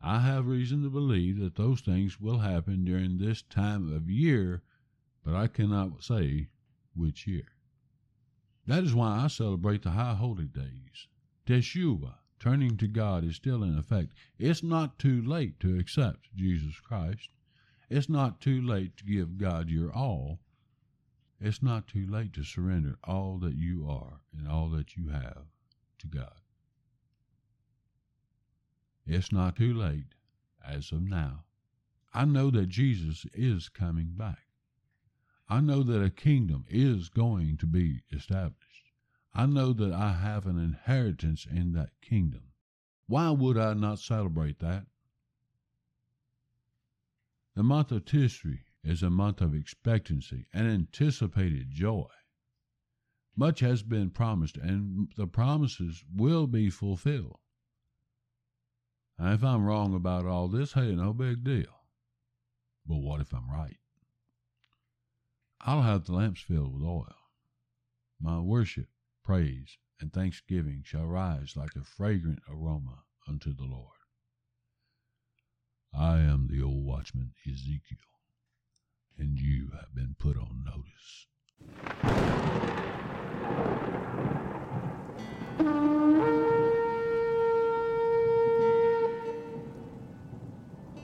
I 0.00 0.20
have 0.20 0.46
reason 0.46 0.82
to 0.82 0.90
believe 0.90 1.38
that 1.38 1.56
those 1.56 1.80
things 1.80 2.20
will 2.20 2.38
happen 2.38 2.84
during 2.84 3.16
this 3.16 3.40
time 3.42 3.90
of 3.92 4.10
year, 4.10 4.62
but 5.24 5.34
I 5.34 5.46
cannot 5.46 6.04
say 6.04 6.48
which 6.94 7.26
year. 7.26 7.48
That 8.66 8.84
is 8.84 8.94
why 8.94 9.24
I 9.24 9.28
celebrate 9.28 9.82
the 9.82 9.90
High 9.90 10.14
Holy 10.14 10.46
Days. 10.46 11.08
Teshuvah, 11.46 12.14
turning 12.38 12.76
to 12.76 12.86
God, 12.86 13.24
is 13.24 13.36
still 13.36 13.62
in 13.62 13.76
effect. 13.78 14.12
It's 14.38 14.62
not 14.62 14.98
too 14.98 15.22
late 15.22 15.58
to 15.60 15.78
accept 15.78 16.34
Jesus 16.34 16.78
Christ. 16.80 17.30
It's 17.90 18.08
not 18.08 18.40
too 18.40 18.62
late 18.62 18.96
to 18.98 19.04
give 19.04 19.38
God 19.38 19.68
your 19.68 19.92
all. 19.92 20.40
It's 21.40 21.62
not 21.62 21.86
too 21.86 22.06
late 22.06 22.32
to 22.34 22.44
surrender 22.44 22.98
all 23.04 23.38
that 23.38 23.54
you 23.54 23.88
are 23.88 24.20
and 24.36 24.48
all 24.48 24.70
that 24.70 24.96
you 24.96 25.08
have 25.08 25.46
to 25.98 26.06
God. 26.06 26.40
It's 29.06 29.32
not 29.32 29.56
too 29.56 29.74
late 29.74 30.14
as 30.66 30.90
of 30.92 31.02
now. 31.02 31.44
I 32.14 32.24
know 32.24 32.50
that 32.50 32.68
Jesus 32.68 33.26
is 33.34 33.68
coming 33.68 34.12
back. 34.16 34.43
I 35.54 35.60
know 35.60 35.84
that 35.84 36.02
a 36.02 36.10
kingdom 36.10 36.64
is 36.68 37.08
going 37.08 37.58
to 37.58 37.66
be 37.66 38.02
established. 38.10 38.90
I 39.32 39.46
know 39.46 39.72
that 39.72 39.92
I 39.92 40.14
have 40.14 40.46
an 40.46 40.58
inheritance 40.58 41.46
in 41.48 41.74
that 41.74 41.90
kingdom. 42.02 42.48
Why 43.06 43.30
would 43.30 43.56
I 43.56 43.74
not 43.74 44.00
celebrate 44.00 44.58
that? 44.58 44.86
The 47.54 47.62
month 47.62 47.92
of 47.92 48.04
Tishri 48.04 48.62
is 48.82 49.04
a 49.04 49.10
month 49.10 49.40
of 49.40 49.54
expectancy 49.54 50.46
and 50.52 50.66
anticipated 50.66 51.70
joy. 51.70 52.08
Much 53.36 53.60
has 53.60 53.84
been 53.84 54.10
promised, 54.10 54.56
and 54.56 55.12
the 55.16 55.28
promises 55.28 56.02
will 56.12 56.48
be 56.48 56.68
fulfilled. 56.68 57.38
If 59.20 59.44
I'm 59.44 59.64
wrong 59.64 59.94
about 59.94 60.26
all 60.26 60.48
this, 60.48 60.72
hey, 60.72 60.96
no 60.96 61.12
big 61.12 61.44
deal. 61.44 61.84
But 62.84 62.96
what 62.96 63.20
if 63.20 63.32
I'm 63.32 63.48
right? 63.48 63.76
I'll 65.66 65.82
have 65.82 66.04
the 66.04 66.12
lamps 66.12 66.42
filled 66.42 66.74
with 66.74 66.82
oil. 66.82 67.14
My 68.20 68.38
worship, 68.38 68.88
praise, 69.24 69.78
and 70.00 70.12
thanksgiving 70.12 70.82
shall 70.84 71.06
rise 71.06 71.56
like 71.56 71.74
a 71.74 71.84
fragrant 71.84 72.40
aroma 72.48 73.04
unto 73.26 73.54
the 73.54 73.64
Lord. 73.64 73.88
I 75.92 76.18
am 76.18 76.48
the 76.50 76.62
old 76.62 76.84
watchman 76.84 77.32
Ezekiel 77.46 77.98
and 79.18 79.38
you 79.38 79.70
have 79.72 79.94
been 79.94 80.14
put 80.18 80.36
on 80.36 80.64
notice. 80.64 81.26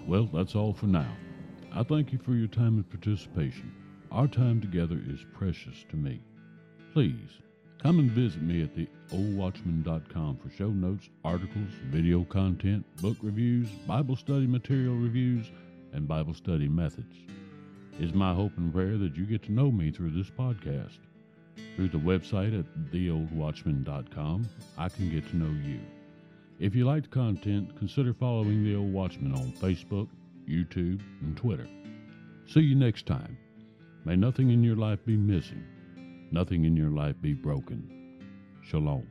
Well, 0.06 0.28
that's 0.32 0.56
all 0.56 0.72
for 0.72 0.86
now. 0.86 1.16
I 1.72 1.84
thank 1.84 2.12
you 2.12 2.18
for 2.18 2.32
your 2.32 2.48
time 2.48 2.74
and 2.74 2.90
participation. 2.90 3.79
Our 4.12 4.26
time 4.26 4.60
together 4.60 5.00
is 5.06 5.24
precious 5.32 5.84
to 5.90 5.96
me. 5.96 6.20
Please 6.92 7.30
come 7.80 8.00
and 8.00 8.10
visit 8.10 8.42
me 8.42 8.62
at 8.62 8.74
theoldwatchman.com 8.74 10.36
for 10.38 10.50
show 10.50 10.70
notes, 10.70 11.08
articles, 11.24 11.70
video 11.86 12.24
content, 12.24 12.84
book 13.00 13.16
reviews, 13.22 13.68
Bible 13.86 14.16
study 14.16 14.48
material 14.48 14.96
reviews, 14.96 15.50
and 15.92 16.08
Bible 16.08 16.34
study 16.34 16.68
methods 16.68 17.16
It's 18.00 18.14
my 18.14 18.34
hope 18.34 18.52
and 18.56 18.72
prayer 18.72 18.98
that 18.98 19.16
you 19.16 19.26
get 19.26 19.42
to 19.44 19.52
know 19.52 19.70
me 19.70 19.90
through 19.92 20.10
this 20.10 20.30
podcast. 20.30 20.98
Through 21.76 21.90
the 21.90 21.98
website 21.98 22.58
at 22.58 22.66
theoldwatchman.com, 22.92 24.48
I 24.76 24.88
can 24.88 25.10
get 25.10 25.28
to 25.30 25.36
know 25.36 25.52
you. 25.66 25.80
If 26.58 26.74
you 26.74 26.84
like 26.84 27.04
the 27.04 27.08
content, 27.10 27.76
consider 27.78 28.12
following 28.12 28.64
The 28.64 28.74
Old 28.74 28.92
Watchman 28.92 29.34
on 29.34 29.52
Facebook, 29.52 30.08
YouTube, 30.48 31.00
and 31.22 31.36
Twitter. 31.36 31.68
See 32.46 32.60
you 32.60 32.74
next 32.74 33.06
time. 33.06 33.38
May 34.04 34.16
nothing 34.16 34.50
in 34.50 34.64
your 34.64 34.76
life 34.76 35.04
be 35.04 35.16
missing, 35.16 35.62
nothing 36.30 36.64
in 36.64 36.74
your 36.74 36.90
life 36.90 37.16
be 37.20 37.34
broken. 37.34 38.18
Shalom. 38.62 39.06